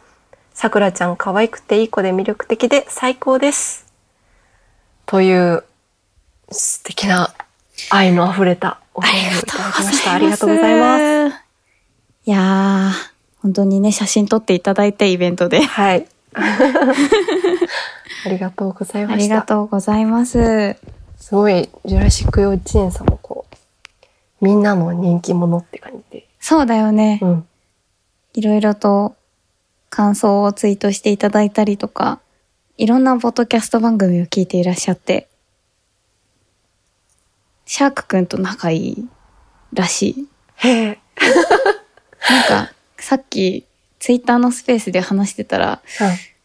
[0.55, 3.85] さくらちゃん可愛くていい子で魅力的で最高です。
[5.05, 5.65] という
[6.51, 7.35] 素敵な
[7.91, 10.15] 愛の溢れたおあ便りをいただきました。
[10.15, 11.37] ありがとうございます。
[12.25, 12.91] いやー、
[13.43, 15.61] 本当にね、写真撮っていただいて、イベントで。
[15.61, 16.09] はい。
[16.33, 19.13] ありがとうございました。
[19.13, 20.75] ありがとうございます。
[21.19, 23.57] すごい、ジュラシック幼稚園さんもこう、
[24.47, 26.29] みんなの人気者って感じで。
[26.39, 27.19] そうだよね。
[27.21, 27.49] うん。
[28.35, 29.17] いろいろと
[29.91, 32.21] 感想をツイートしていただいたりとか、
[32.79, 35.29] いろんなポッドキャスト番組を聞いていらっしゃって、
[37.65, 39.09] シャークくんと仲いい
[39.73, 40.29] らしい。
[40.57, 40.99] へえ。
[42.31, 43.67] なんか、さっき
[43.99, 46.37] ツイッターのスペースで話してたら、はい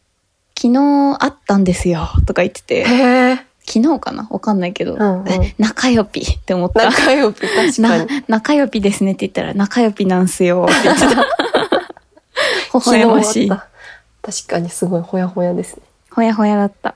[0.61, 3.45] 昨日会ったんですよとか言ってて、へえ。
[3.65, 4.27] 昨日かな？
[4.29, 6.85] わかんないけど、うんうんえ仲良ぴって思った。
[6.85, 11.25] 仲良く確かなに。、仲良ぴですねって言ったら、仲良ぴなんすよって言ってた。
[12.73, 15.81] 微笑ましい確かにすごいほやほやですね。
[16.11, 16.95] ほやほやだった。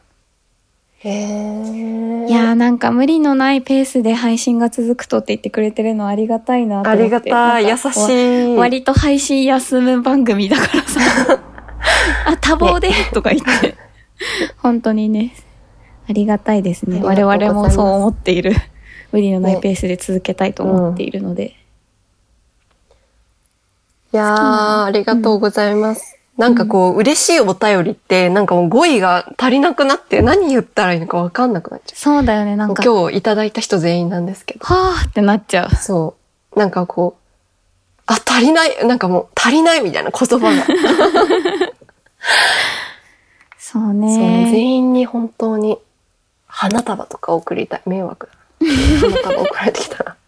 [0.99, 2.25] へえ。
[2.27, 7.03] いやーなんか無理のないペースで配信が続くとって言ってくれてるのありがたいなと思って。
[7.03, 7.67] ありがたい。
[7.69, 8.57] 優しい。
[8.57, 10.99] 割と配信休む番組だからさ。
[12.25, 13.75] あ、多忙で、とか言って。
[14.57, 15.35] 本当にね、
[16.07, 17.01] ありがたいですね。
[17.03, 18.53] 我々もそう思っている。
[19.11, 21.55] 無理のないペースで続けたいと思っているので。
[24.13, 26.17] いやー、ありがとうございます。
[26.37, 32.71] なんかこう、嬉しいお便りって、なんかもう語彙が足りなくなって、何言ったらいいのかわかんなくなっちゃそうだよね、なう。
[32.71, 34.65] んか、今日いただいた人全員なんですけど。
[34.65, 35.75] はーってなっちゃう。
[35.75, 36.15] そ
[36.53, 36.59] う。
[36.59, 37.21] なんかこう、
[38.05, 40.65] あ、足りない、なんかもう足りないみたいな言葉が。
[43.57, 44.49] そうそう、ね。
[44.51, 45.77] 全員に本当に
[46.57, 47.81] 花束とか送りたい。
[47.85, 48.29] 迷惑。
[48.61, 50.15] 花束送られてきたら。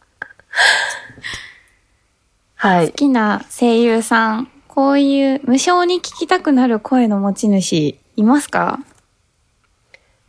[2.55, 2.93] はい好。
[2.93, 8.79] きな声優さん、こういう無償に聞きたくなる声の持ち主、いますか？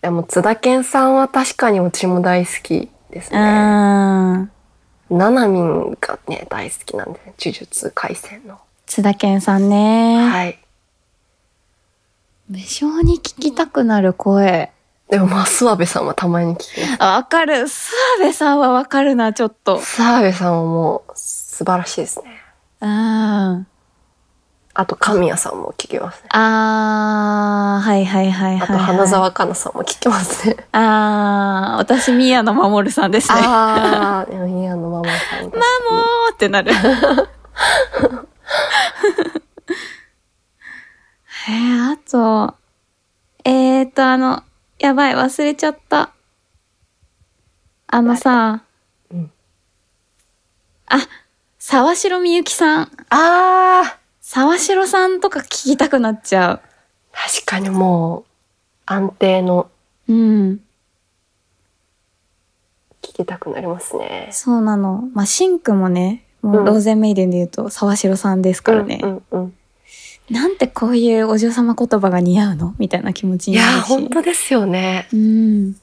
[0.01, 3.41] でも、津田健さんは確かに私も大好きですうね。
[3.41, 3.43] ー
[4.43, 4.51] ん。
[5.11, 8.61] ナナミンがね、大好きなんで、ね、呪術廻戦の。
[8.87, 10.29] 津田健さんね。
[10.31, 10.59] はい。
[12.49, 14.71] 無償に聞きたくなる声。
[15.11, 17.03] でも、まあ、諏訪部さんはたまに聞きます。
[17.03, 17.55] あ、わかる。
[17.55, 19.79] 諏訪部さんはわかるな、ちょっと。
[19.79, 22.43] 諏訪部さんはもう、素晴らしいですね。
[22.81, 23.67] うん。
[24.75, 26.29] あと、神谷さんも聞きますね。
[26.31, 28.69] あー、はいはいはいはい、はい。
[28.69, 30.57] あと、花澤香菜さんも聞きますね。
[30.73, 33.41] あー、私、宮野真守さんですね。
[33.43, 35.45] ああ、宮野ママさん。
[35.45, 36.71] マモーってなる。
[41.49, 42.55] えー、あと、
[43.45, 44.43] えーと、あの、
[44.79, 46.13] やばい、忘れちゃった。
[47.89, 48.63] あのさ、
[49.11, 49.31] うん
[50.87, 50.99] あ、
[51.59, 52.85] 沢城みゆきさん。
[52.85, 56.61] ああ、沢城さんとか聞きたくなっちゃ
[57.13, 58.25] 確かにもう、
[58.87, 59.71] 安定の
[60.09, 60.13] う。
[60.13, 60.61] うん。
[63.03, 64.29] 聞きたくなりますね。
[64.33, 65.09] そうなの。
[65.13, 69.01] まあ、シンクもね、もううんローゼンメイデンで言うと沢城さんですからね。
[69.03, 69.55] うんうんうん。
[70.31, 72.75] なんてこういうお嬢様言葉が似合うの？
[72.79, 73.89] みたいな気持ちになるし。
[73.89, 75.09] 本当ですよね。
[75.13, 75.75] うん。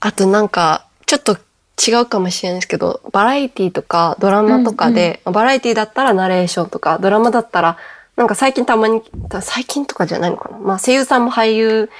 [0.00, 1.36] あとなんか、ちょっと
[1.86, 7.76] 違うかもしれないですけど、バラエティとかドラマとかで、バラエティだったらナレーションとか、ドラマだったら、
[8.16, 9.02] なんか最近たまに、
[9.40, 10.58] 最近とかじゃないのかな。
[10.58, 11.90] まあ声優さんも俳優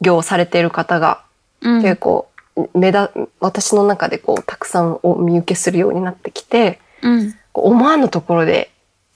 [0.00, 1.22] 業をされている方が
[1.60, 1.82] うん。
[1.82, 2.28] 結構、
[2.74, 7.34] 目だ、私の中でこう、たくさんお見受けするようになってきて、うん。
[7.52, 8.70] 思わぬところで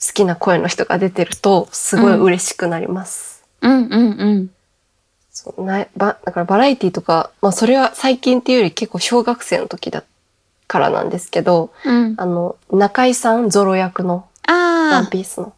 [0.05, 3.42] 好きな声の人が出てると、すごい嬉しくなります。
[3.62, 4.50] うんうんうん。
[5.30, 10.05] そうなばだからバラエティとか、まあそれは最近っていうより結構小学生の時だ
[10.68, 12.14] からなんですけど、うん。
[12.18, 15.55] あの、中井さんゾロ役のワンあピースの。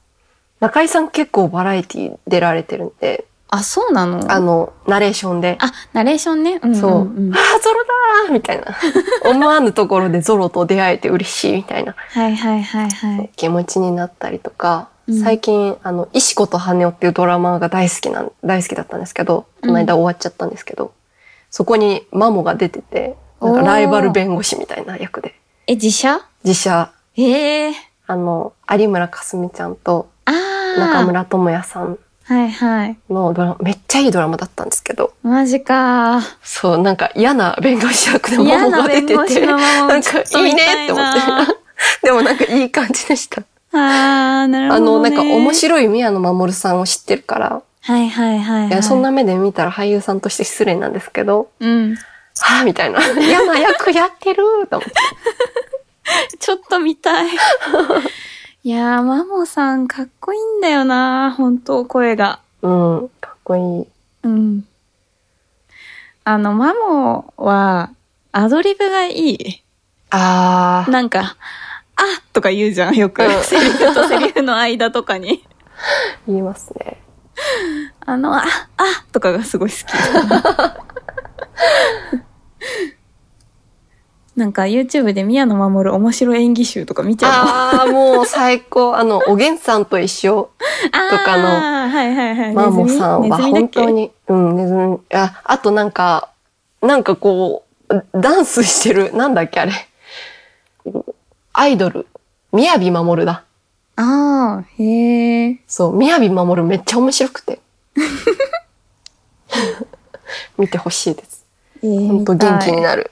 [0.60, 3.24] 中井さん結構バラエティ出られてるんで、
[3.56, 3.60] あ。
[3.60, 4.30] あ、そうなの？
[4.32, 6.60] あの、ナレーションで、あ、ナレーションね。
[6.62, 6.80] うんうん、うん。
[6.80, 7.84] そう、ああ、ゾロ
[8.26, 8.66] だーみたいな。
[9.30, 13.30] 思わぬところでゾロと出会えて嬉しいみたいなはいはいはいはい。
[13.36, 20.92] 気持ちになったりとか、うん最近、あの、石子と羽男っていうドラマが大好きなん、大好きだったんですけど、この間終わっちゃったんですけど、
[21.48, 25.36] そこにマモが出てて、なんかライバル弁護士みたいな役で、
[25.68, 26.22] え、自社？
[26.42, 27.72] 自社、ええ
[28.08, 30.08] あの、有村架純ちゃんと。
[30.76, 32.98] 中村智也さんはいはい。
[33.08, 36.20] のドラマ、めっちゃいいドラマだったんですけど、マジか。
[36.42, 39.14] そう、なんか嫌な弁護士役でも嫌なが出てて、
[39.46, 41.20] なんかいいねって思って。
[42.02, 43.42] でもなんかいい感じでした。
[43.72, 45.10] ああ、なるほあの、ど、ね。
[45.10, 48.68] なんか面白い宮野真守さんを知ってるから、はいはいはい、はい。
[48.68, 51.94] いや、そんな目で見たら俳優さんとして失礼なんですけど、うん。
[52.40, 53.00] はぁ、みたいな。
[53.20, 54.92] 嫌な役やってると思って。
[56.40, 57.28] ちょっと見たい。
[58.66, 62.40] いやー、マモさんかっこいいんだよな本当声が。
[62.62, 63.86] うん、かっこいい。
[64.24, 64.66] うん。
[66.24, 67.92] あの、マモは、
[68.32, 69.62] アドリブがいい。
[70.10, 71.36] あー、なんか、
[71.94, 72.02] あ
[72.32, 73.22] とか言うじゃん、よく。
[73.22, 75.44] うんセリフとセリフの間とかに。
[76.26, 77.00] 言いますね。
[78.04, 78.44] あの、あ、あ
[79.12, 79.84] とかがすごい好き。
[84.36, 87.30] なんか YouTube で宮野真守面白演技集とか見ちゃう。
[87.32, 88.94] あー、もう最高。
[88.96, 90.50] あの、おげんさんと一緒。
[90.92, 92.52] とかのはいはいはい。
[92.52, 96.28] マーモさんは本当に、うん、ネズミ、あ、あとなんか、
[96.82, 99.72] なんかこう、ダンスしてる、なんだっけあれ。
[101.54, 102.06] アイドル、
[102.52, 103.42] 宮城守だ。
[103.96, 105.60] ああ、へえ。
[105.66, 107.58] そう、宮城守めっちゃ面白くて。
[110.58, 111.46] 見てほしいです。
[111.82, 113.10] えー、本当元気になる。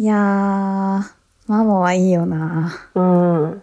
[0.00, 0.18] いやー、
[1.46, 2.72] マモはいいよな。
[2.94, 3.62] うん。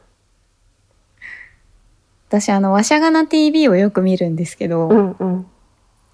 [2.29, 5.47] 私あの、わしゃがな TV をよく見るんですけど、うんうん。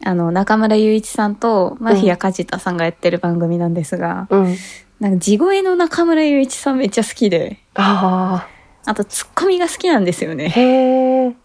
[0.06, 4.56] あの、中村雄一さんとマフィア梶田さんがやってる番組なんですが、うん。
[5.02, 8.48] なんか地声の中村雄一さんめっちゃ好きで、あ
[8.86, 10.36] あとツッコミが好きなんですよあ。
[10.36, 10.48] ね。
[10.48, 11.36] へえ。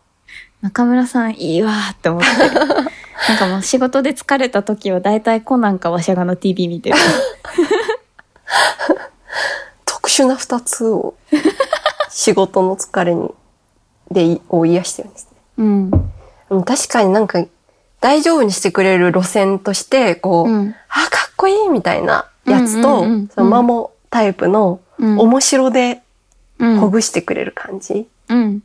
[0.60, 2.28] 中村さんいいわーって思って。
[3.28, 6.96] なんかもう仕事で疲れた時は大体コナンかわしゃがの TV 見てる。
[9.84, 11.14] 特殊な二つを
[12.10, 13.30] 仕事の疲れに、
[14.10, 15.38] でい、を癒してるんですね。
[15.58, 15.90] うん。
[16.50, 17.44] うん確かになんか
[18.00, 20.74] 大丈夫にしてくれる路線として、こう、うん。
[20.88, 25.18] あ、かっこいいみたいなやつと、そのマモタイプのうん。
[25.18, 26.02] 面白で
[26.58, 28.08] うんほぐしてくれる感じ。
[28.28, 28.62] うん。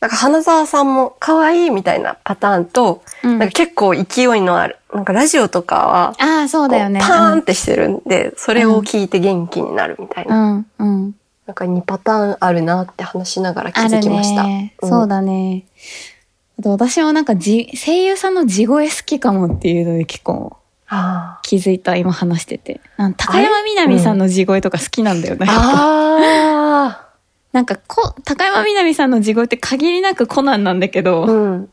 [0.00, 7.00] なんか花沢さんも可愛いみたいなパターンと、うんなんか結構勢いのある、なんかラジオとかは、ああ、そうだよね。
[7.00, 10.36] パーンってしてるんで、それを聞いて元気になるみたいな。
[10.36, 11.14] うん、うん。
[11.46, 14.46] なんか2パターンあるなって話しながら気づきました。
[14.86, 15.64] そうだね。
[16.58, 20.56] あと私もなんかじ、声優さんの地声好きかもっていうので結構
[20.88, 22.80] あ気づいた、今話してて。
[23.16, 25.46] 高山みなみさんの地声とか好きなんだよね。
[25.48, 27.09] あ
[27.52, 31.28] なんかこ、高山みなみさんの地声って限りなくコナンなんだけど、ー。
[31.28, 31.70] うん。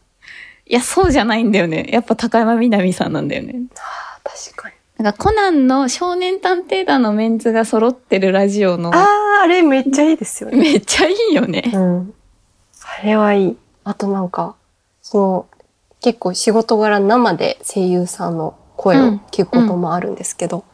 [0.65, 1.87] いや、そうじゃないんだよね。
[1.91, 3.55] やっぱ高山みなみさんなんだよね。
[3.75, 4.75] あー確かに。
[5.03, 10.57] なんかコナンの少年探偵団のメンツが揃ってるラジオの、ああ、あれめっちゃいいですよね。
[10.57, 11.71] めっちゃいいよね。
[11.73, 12.13] うん。
[13.01, 13.57] あれはいい。
[13.83, 14.55] あとなんか、
[15.01, 15.45] その、
[16.01, 20.65] 結構仕事柄生で声優さんの声を聞くこともあるんですけど、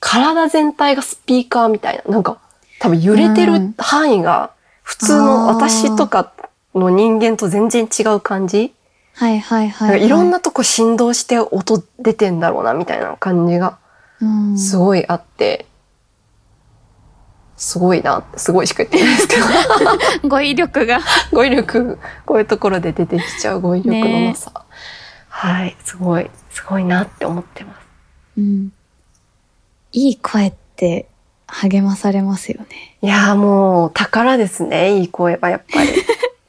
[0.00, 2.38] 体全体がスピーカーみたいな、なんか
[2.82, 4.50] 多分揺れてるうん範囲が
[4.82, 6.32] 普通の私とか
[6.74, 8.74] の人間と全然違う感じ、
[9.14, 10.00] はいはいはい、はい。
[10.00, 13.78] かいろんなとこ振動して音出てんだろうなみたいな感じが
[14.22, 15.66] うん、すごいあって、
[17.56, 19.36] すごいなすごいしか言ってないですけ
[20.22, 20.28] ど。
[20.28, 21.00] 語彙力が。
[21.32, 24.52] 語彙力、こういうところで出てきちゃう語彙力のなさ。
[25.28, 27.78] はい、すごい、すごいなって思ってます。
[28.38, 28.72] うん。
[29.92, 31.08] いい声って
[31.52, 32.96] 励まされますよね。
[33.02, 35.90] いやーもう宝ですね、いい声はやっぱり。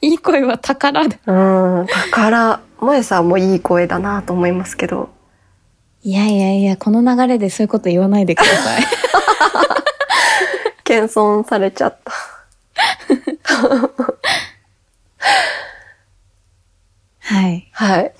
[0.00, 1.16] いい声は宝だ。
[1.26, 2.60] うん、宝。
[2.80, 5.10] 萌さんもいい声だなと思いますけど。
[6.02, 8.82] いやいやいや、この流れでそういうこと言わないでください。
[10.84, 12.12] 謙遜されちゃった。
[17.20, 17.68] はい。
[17.72, 18.12] はい。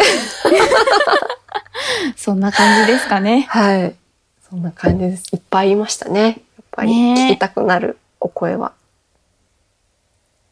[2.16, 3.47] そんな感じですかね。
[3.51, 3.95] はい。
[4.49, 5.24] そんな感じです。
[5.32, 6.41] いっぱい言いましたね。
[6.77, 8.72] やっぱり聞きたくなるお声は。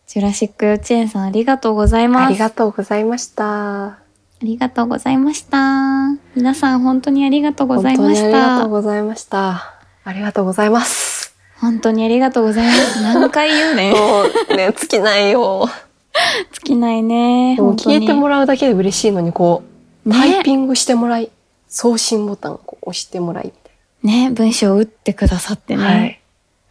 [0.07, 2.27] ジュラシック幼稚園さんありがとうございます。
[2.27, 3.87] ありがとうございました。
[3.87, 3.99] あ
[4.43, 6.11] りがとうございました。
[6.35, 8.69] 皆さん本当にありがとうございまし本当にありがとうた。
[8.69, 9.75] ございました。
[10.05, 11.35] ありがとうございます。
[11.61, 13.03] 本当にありがとうございます。
[13.03, 13.93] 何回言うね。
[13.93, 15.69] もうね、尽きないよ。
[16.53, 17.57] 尽きないね。
[17.57, 19.63] でも本当に聞いてもらうだけで嬉しいのに、こ
[20.05, 21.31] う、ねタイピングしてもらい、
[21.69, 23.53] 送信ボタンをこう押してもらい
[24.03, 25.83] ね、文章を打ってくださっていね。
[25.83, 25.91] な。
[25.91, 26.21] はい。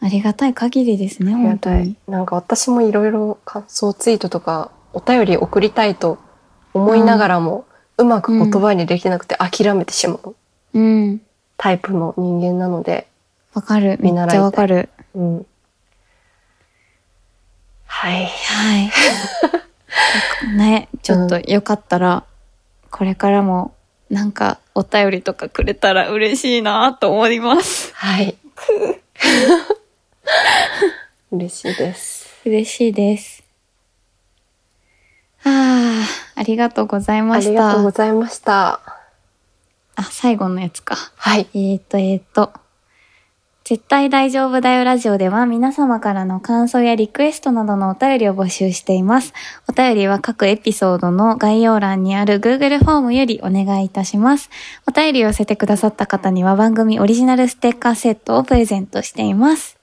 [0.02, 2.12] ありがたい限りですね、本当にたい。。
[2.12, 6.18] なんか私もいろいろ感想ツイートとか、お便り送りたいと
[6.74, 7.66] 思いながらも、
[7.98, 10.36] うまく言葉にできなくて諦めてしまう
[10.74, 11.22] うん。
[11.58, 13.08] タイプの人間なので、
[13.54, 13.98] わかる。
[14.02, 14.90] めっちゃわかる。
[15.14, 15.46] うん。
[17.86, 18.26] はい。
[18.26, 18.92] はい。
[20.58, 22.24] ね、ちょっとよかったら、
[22.90, 23.74] これからも
[24.10, 27.94] なんかお便りとかくれたら嬉しいなと思います。
[27.94, 28.38] はい。
[31.32, 32.28] 嬉しいです。
[32.46, 33.44] 嬉しいです。
[35.44, 38.00] ああ、ありがとうございましありがとうごた。
[38.00, 38.80] ざいました。
[39.96, 40.96] あ、最後のやつか。
[41.16, 41.48] はい。
[41.54, 42.52] えーと、えーと。
[43.72, 49.34] 絶対大丈夫だよラジオでは皆様からの感想やリクエストなどのお便りを募集しています。
[49.70, 54.50] お便りは各エピソードの概要欄にある Google フォームよりお願いいたします。
[54.90, 59.78] お便りを寄せてくださった方には番組オリジナルステッカーセットをプレゼントしています。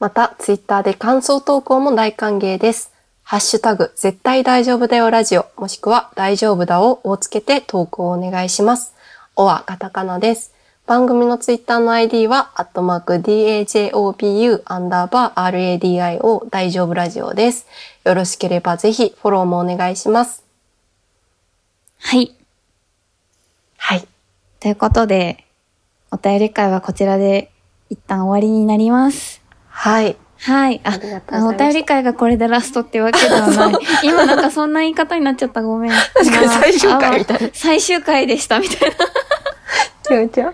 [0.00, 2.90] また、ツイッターで感想投稿も大歓迎です。
[3.22, 8.94] ハッシュタグ、絶対大丈夫だよラジオ、もしくは大丈夫だををつけて投稿をお願いします。
[9.34, 10.55] おはカタカナです。
[10.86, 17.66] 番組のツイッターの ID は、アットマーク DAJOBU アンダーバー RADIO 大丈夫ラジオです。
[18.04, 20.44] よろしければぜひフォローもお願いします。
[21.98, 22.36] はい。
[23.78, 24.06] はい。
[24.60, 25.44] ということで、
[26.12, 27.50] お便り会はこちらで
[27.90, 29.42] 一旦終わりになります。
[29.66, 30.16] はい。
[30.38, 30.80] はい。
[30.84, 33.74] ああのお便り会がこれでラストってわけではない。
[34.06, 35.62] 今なんかそんな言い方になっちゃった。
[35.62, 35.90] ごめん。
[35.90, 38.96] 確かに最終回みたいな最終回でしたみたいな。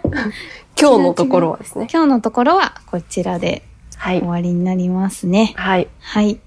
[0.80, 1.86] 今日のところはですね。
[1.92, 3.62] 今日のところはこちらで
[3.96, 4.28] はい終。
[4.28, 5.52] わりになりますね。
[5.56, 5.88] はい。
[6.00, 6.40] はい。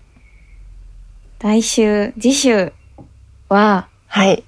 [1.39, 2.73] 来週、次週
[3.49, 4.43] は、はい。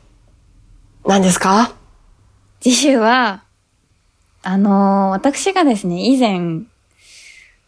[1.06, 1.74] 何ですか？
[2.60, 3.44] 次週は、
[4.44, 6.62] あのー私がですね、以前、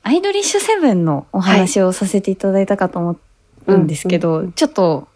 [0.03, 3.17] アイドリッシュセブンのお話をさせていただいたかと思
[3.67, 5.07] うんですけど、ちょっと、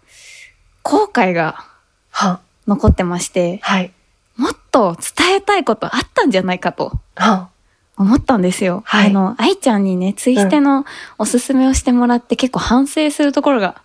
[0.84, 1.66] 後悔が
[2.12, 3.92] は、残ってまして、はい。
[4.38, 7.50] もっと伝えたいことあったんじゃないかとは、
[7.98, 8.82] 思ったんですよ。
[8.86, 10.86] はいあの、愛ちゃんにね、ツイステの
[11.18, 13.82] おすすめをしてもらって結構反省するところが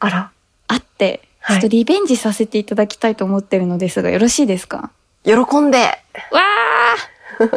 [0.00, 0.30] あら。
[0.68, 4.90] あって、はいちょっとリベンジさせていただきたいと思ってるのですが、よろしいですか？
[5.24, 5.78] 喜んで。
[6.30, 7.50] わーう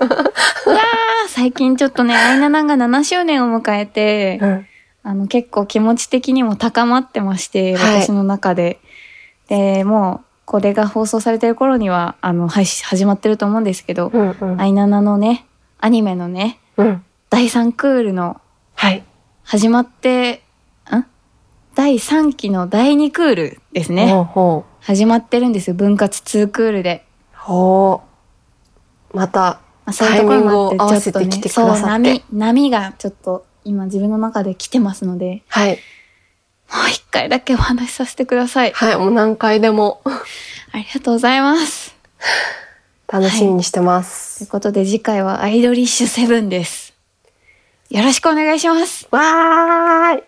[0.72, 4.68] わー最近ちょっとね、アイナナが7周年を迎えて、うん。
[5.04, 8.80] あの、結構気持ち的にも高まってまして、はい私の中で。
[9.50, 14.62] で、もう、これが放送されてる頃には、あの、配信始まってると思うんですけど、うんうん。
[14.62, 15.46] アイナナのね、
[15.80, 17.04] アニメのね、うん。
[17.30, 18.40] 第3クールの
[18.76, 19.04] はい。
[19.44, 20.44] 始まって、
[20.92, 21.06] ん
[21.74, 24.08] 第3期の第2クールですね。
[24.12, 24.84] ほうほう。
[24.84, 25.76] 始まってるんですよ。
[25.76, 27.06] 分割2クールで。
[27.34, 28.02] ほ
[29.14, 29.18] う。
[29.18, 35.80] また、まあ、そういうところもあって、ちょっとねそう、波、波がちょっと今自分の中で来てますので、はい。
[36.74, 38.72] もう一回だけお話しさせてください。
[38.72, 38.96] はい。
[38.98, 41.96] もう何回でもありがとうございます。
[43.08, 44.44] 楽しみにしてまとす。
[44.44, 46.94] いうことで次回はアイドリッシュセブンです。
[47.90, 49.08] よろしくお願いします。
[49.12, 50.24] わーい。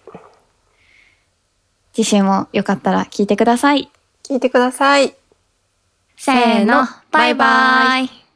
[1.93, 3.91] 次週もよかったら聞いてください。
[4.23, 5.15] 聞いてください。
[6.15, 8.26] せーの、バイバイ。